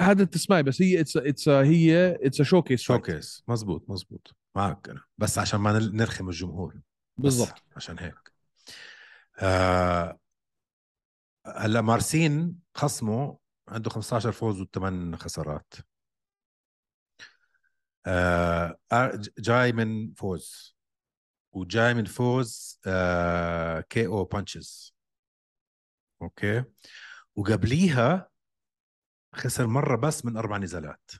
هذا 0.00 0.24
تسمعي 0.24 0.62
بس 0.62 0.82
هي 0.82 1.00
اتس 1.00 1.16
اتس 1.16 1.48
هي 1.48 2.18
اتس 2.22 2.42
شو 2.42 2.62
كيس 2.62 2.80
شوكيس 2.80 3.44
مزبوط 3.48 3.90
مزبوط 3.90 4.36
معك 4.58 4.88
أنا. 4.88 5.04
بس 5.18 5.38
عشان 5.38 5.60
ما 5.60 5.78
نرخم 5.78 6.28
الجمهور. 6.28 6.80
بالضبط. 7.16 7.62
عشان 7.76 7.98
هيك. 7.98 8.32
آه 9.38 10.18
هلا 11.46 11.80
مارسين 11.80 12.58
خصمه 12.74 13.38
عنده 13.68 13.90
15 13.90 14.32
فوز 14.32 14.60
وثمان 14.60 15.16
خسارات. 15.16 15.74
آه 18.06 18.78
ج- 18.92 19.28
جاي 19.38 19.72
من 19.72 20.12
فوز. 20.14 20.76
وجاي 21.52 21.94
من 21.94 22.04
فوز 22.04 22.80
آه 22.86 23.80
KO 23.80 24.06
punches 24.06 24.94
أوكي؟ 26.22 26.64
وقبليها 27.36 28.30
خسر 29.34 29.66
مرة 29.66 29.96
بس 29.96 30.24
من 30.24 30.36
أربع 30.36 30.56
نزالات. 30.56 31.10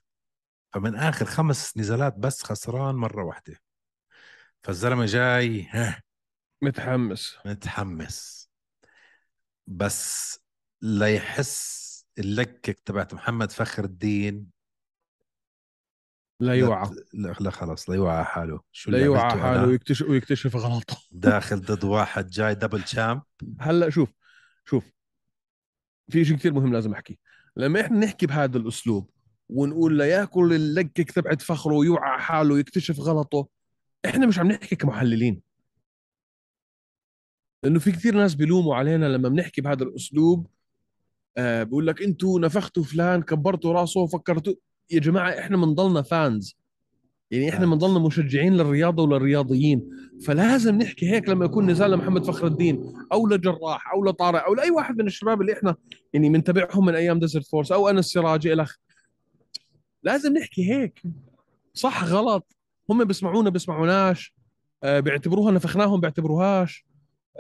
فمن 0.73 0.95
آخر 0.95 1.25
خمس 1.25 1.77
نزالات 1.77 2.15
بس 2.17 2.43
خسران 2.43 2.95
مرة 2.95 3.25
واحدة. 3.25 3.57
فالزلمة 4.63 5.07
جاي 5.07 5.67
ها؟ 5.71 6.03
متحمس. 6.63 7.37
متحمس. 7.47 8.51
بس 9.67 10.39
ليحس 10.83 11.89
اللكك 12.19 12.81
تبعت 12.85 13.15
محمد 13.15 13.53
فخر 13.53 13.85
الدين. 13.85 14.47
لا 16.41 16.55
يوعى. 16.55 16.91
لا, 17.15 17.35
لا 17.41 17.51
خلاص 17.51 17.91
لا 17.91 17.97
يوعى 17.97 18.25
حاله. 18.25 18.61
شو 18.73 18.91
لا 18.91 18.99
يوعى 18.99 19.41
حاله؟ 19.41 19.67
ويكتشف 19.67 20.07
ويكتشف 20.09 20.57
غلطه. 20.57 20.97
داخل 21.11 21.61
ضد 21.61 21.85
واحد 21.85 22.27
جاي 22.27 22.55
دبل 22.55 22.87
شامب 22.87 23.23
هلا 23.61 23.91
شوف 23.91 24.13
شوف. 24.65 24.93
في 26.11 26.25
شيء 26.25 26.37
كثير 26.37 26.53
مهم 26.53 26.73
لازم 26.73 26.93
أحكي. 26.93 27.19
لما 27.57 27.81
إحنا 27.81 27.99
نحكي 27.99 28.27
بهذا 28.27 28.59
الأسلوب 28.59 29.11
ونقول 29.51 29.99
لا 29.99 30.05
ياكل 30.05 30.53
اللكك 30.53 31.11
تبعت 31.11 31.43
فخره 31.43 31.75
ويوعى 31.75 32.21
حاله 32.21 32.55
ويكتشف 32.55 33.01
غلطه. 33.01 33.47
إحنا 34.07 34.27
مش 34.27 34.39
عم 34.39 34.49
نحكي 34.49 34.77
كمحللين. 34.77 35.41
لأنه 37.63 37.79
في 37.79 37.93
كثير 37.93 38.17
ناس 38.17 38.35
بيلوموا 38.35 38.75
علينا 38.75 39.07
لما 39.07 39.29
بنحكي 39.29 39.61
بهذا 39.61 39.83
الأسلوب 39.83 40.47
آه 41.37 41.63
بقول 41.63 41.87
لك 41.87 42.03
إنتوا 42.03 42.41
نفختوا 42.41 42.83
فلان 42.83 43.23
كبرتوا 43.23 43.73
راسه 43.73 44.07
فكرتوا. 44.07 44.55
يا 44.91 45.01
جماعة 45.01 45.31
إحنا 45.39 45.57
بنضلنا 45.57 46.03
fans 46.03 46.57
يعني 47.31 47.49
إحنا. 47.49 47.67
بنضلنا 47.67 47.99
مشجعين 47.99 48.57
للرياضة 48.57 49.03
وللرياضيين. 49.03 49.91
فلازم 50.27 50.79
نحكي 50.79 51.11
هيك 51.11 51.29
لما 51.29 51.45
يكون 51.45 51.71
نزال 51.71 51.91
لمحمد 51.91 52.25
فخر 52.25 52.47
الدين 52.47 52.93
أو 53.13 53.27
لجراح 53.27 53.93
أو 53.93 54.05
لطارق 54.05 54.45
أو 54.45 54.55
لأي 54.55 54.71
واحد 54.71 54.99
من 54.99 55.07
الشباب 55.07 55.41
اللي 55.41 55.53
إحنا 55.53 55.77
يعني 56.13 56.29
بنتابعهم 56.29 56.87
من 56.87 56.95
أيام 56.95 57.19
Desert 57.19 57.47
Force 57.47 57.73
أو 57.73 57.89
انس 57.89 58.07
سراجي 58.07 58.53
الخ 58.53 58.77
لازم 60.03 60.33
نحكي 60.33 60.73
هيك. 60.73 61.03
صح 61.75 62.05
غلط. 62.05 62.57
هم 62.91 63.05
بيسمعونا 63.05 63.51
بيسمعوناش. 63.51 64.35
آه 64.83 65.01
بيعتبروها 65.01 65.53
نفخناهم 65.53 66.01
بيعتبروهاش. 66.01 66.85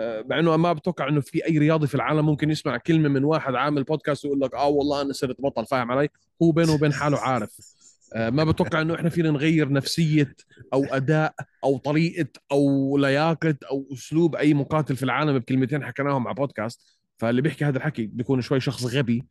آه، 0.00 0.24
مع 0.30 0.38
إنه 0.38 0.56
ما 0.56 0.72
بتوقع 0.72 1.08
إنه 1.08 1.20
في 1.20 1.46
أي 1.46 1.58
رياضي 1.58 1.86
في 1.86 1.94
العالم 1.94 2.26
ممكن 2.26 2.50
يسمع 2.50 2.76
كلمة 2.76 3.08
من 3.08 3.24
واحد 3.24 3.54
عامل 3.54 3.84
بودكاست 3.84 4.24
ويقول 4.24 4.40
لك 4.40 4.54
آه 4.54 4.68
والله 4.68 5.02
أنا 5.02 5.12
صرت 5.12 5.40
بطل 5.40 5.66
فاهم 5.66 5.90
علي؟ 5.90 6.08
هو 6.42 6.50
بينه 6.50 6.72
وبين 6.72 6.92
حاله 6.92 7.18
عارف. 7.18 7.78
آه، 8.14 8.30
ما 8.30 8.44
بتوقع 8.44 8.80
إنه 8.80 8.94
إحنا 8.94 9.08
فينا 9.08 9.30
نغير 9.30 9.72
نفسية 9.72 10.34
أو 10.72 10.84
أداء 10.84 11.34
أو 11.64 11.78
طريقة 11.78 12.28
أو 12.52 12.96
لياقة 12.98 13.54
أو 13.70 13.88
أسلوب 13.92 14.36
أي 14.36 14.54
مقاتل 14.54 14.96
في 14.96 15.02
العالم 15.02 15.38
بكلمتين 15.38 15.84
حكيناهم 15.84 16.26
على 16.28 16.34
بودكاست 16.34 16.98
فاللي 17.18 17.42
بيحكي 17.42 17.64
هذا 17.64 17.78
الحكي 17.78 18.06
بيكون 18.06 18.40
شوي 18.40 18.60
شخص 18.60 18.84
غبي. 18.84 19.26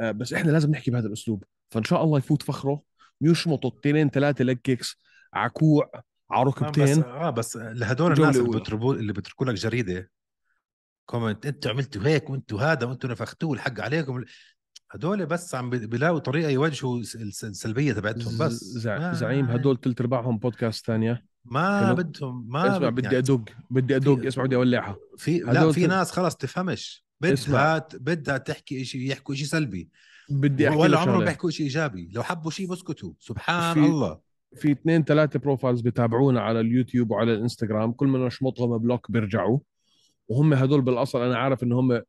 بس 0.00 0.32
إحنا 0.32 0.50
لازم 0.50 0.70
نحكي 0.70 0.90
بهذا 0.90 1.06
الأسلوب. 1.06 1.44
فإن 1.72 1.84
شاء 1.84 2.04
الله 2.04 2.18
يفوت 2.18 2.42
فخره 2.42 2.82
يشمط 3.20 3.66
اثنين 3.66 4.10
ثلاثة 4.10 4.44
ليج 4.44 4.56
كيكس 4.58 4.96
عكوع 5.34 5.90
على 6.30 6.42
آه 6.42 6.52
بس 6.52 6.62
ركبتين 6.62 7.02
آه 7.04 7.30
بس 7.30 7.56
لهدول 7.56 8.14
جولة 8.14 8.28
الناس 8.28 8.36
اللي 8.36 8.48
أولى. 8.48 8.60
بتربو 8.60 8.92
اللي 8.92 9.12
بتركوا 9.12 9.46
لك 9.46 9.54
جريدة. 9.54 10.10
كومنت 11.06 11.46
أنتوا 11.46 11.70
عملتوا 11.70 12.02
هيك 12.06 12.30
وانتوا 12.30 12.60
هذا 12.60 12.86
وانتوا 12.86 13.10
نفختوه 13.10 13.52
الحق 13.52 13.80
عليكم. 13.80 14.24
هدول 14.90 15.26
بس 15.26 15.54
عم 15.54 15.70
بي- 15.70 15.86
بيلاقوا 15.86 16.18
طريقة 16.18 16.50
يواجهوا 16.50 16.98
الس- 16.98 17.16
الس- 17.16 17.44
السلبية 17.44 17.92
تبعتهم 17.92 18.38
بس. 18.38 18.64
زع- 18.64 19.12
زعيم 19.12 19.44
هدول 19.46 19.80
ثلث 19.80 20.00
أرباعهم 20.00 20.38
بودكاست 20.38 20.86
ثانية 20.86 21.24
ما. 21.44 21.92
بدهم 21.92 22.48
ما 22.48 22.76
اسمع 22.76 22.88
بد- 22.88 22.94
بدي 22.94 23.04
يعني 23.06 23.18
أدق 23.18 23.44
بدي 23.70 23.96
أدق 23.96 24.14
في- 24.20 24.28
اسمع 24.28 24.44
بدي 24.44 24.56
أولعها. 24.56 24.96
في 25.18 25.38
لا 25.38 25.72
في 25.72 25.82
تل- 25.82 25.88
ناس 25.88 26.10
خلص 26.10 26.36
تفهمش. 26.36 27.04
بدها 27.20 27.86
بدها 27.94 28.38
تحكي 28.38 28.84
شيء 28.84 29.00
يحكوا 29.10 29.34
شيء 29.34 29.46
سلبي. 29.46 29.90
بدي 30.30 30.68
أحكي 30.68 30.78
ولا 30.78 30.98
عمرهم 30.98 31.24
بيحكوا 31.24 31.50
شيء 31.50 31.66
إيجابي. 31.66 32.10
لو 32.14 32.22
حبوا 32.22 32.50
شيء 32.50 32.68
بسكتوا. 32.70 33.12
سبحان 33.18 33.74
في- 33.74 33.80
الله. 33.80 34.20
في 34.56 34.72
اثنين 34.72 35.04
ثلاثة 35.04 35.38
profiles 35.38 35.80
بتابعونا 35.80 36.40
على 36.40 36.60
اليوتيوب 36.60 37.10
وعلى 37.10 37.32
الإنستغرام. 37.34 37.92
كل 37.92 38.06
ما 38.06 38.26
نشمطهم 38.26 38.78
block 38.78 39.10
بيرجعوا. 39.10 39.58
وهم 40.28 40.54
هدول 40.54 40.80
بالأصل 40.80 41.22
أنا 41.22 41.38
عارف 41.38 41.62
إن 41.62 41.72
هم 41.72 42.02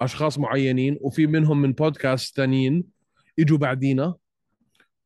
أشخاص 0.00 0.38
معينين 0.38 0.98
وفي 1.00 1.26
منهم 1.26 1.62
من 1.62 1.72
بودكاست 1.72 2.36
ثانيين 2.36 2.84
إجوا 3.38 3.58
بعدينا. 3.58 4.14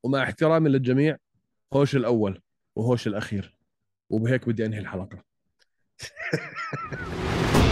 ومع 0.03 0.23
احترامي 0.23 0.69
للجميع 0.69 1.17
هوش 1.73 1.97
الأول 1.97 2.41
وهوش 2.77 3.07
الأخير. 3.07 3.57
وبهيك 4.11 4.49
بدي 4.49 4.67
أنهي 4.67 4.79
الحلقة. 4.79 5.23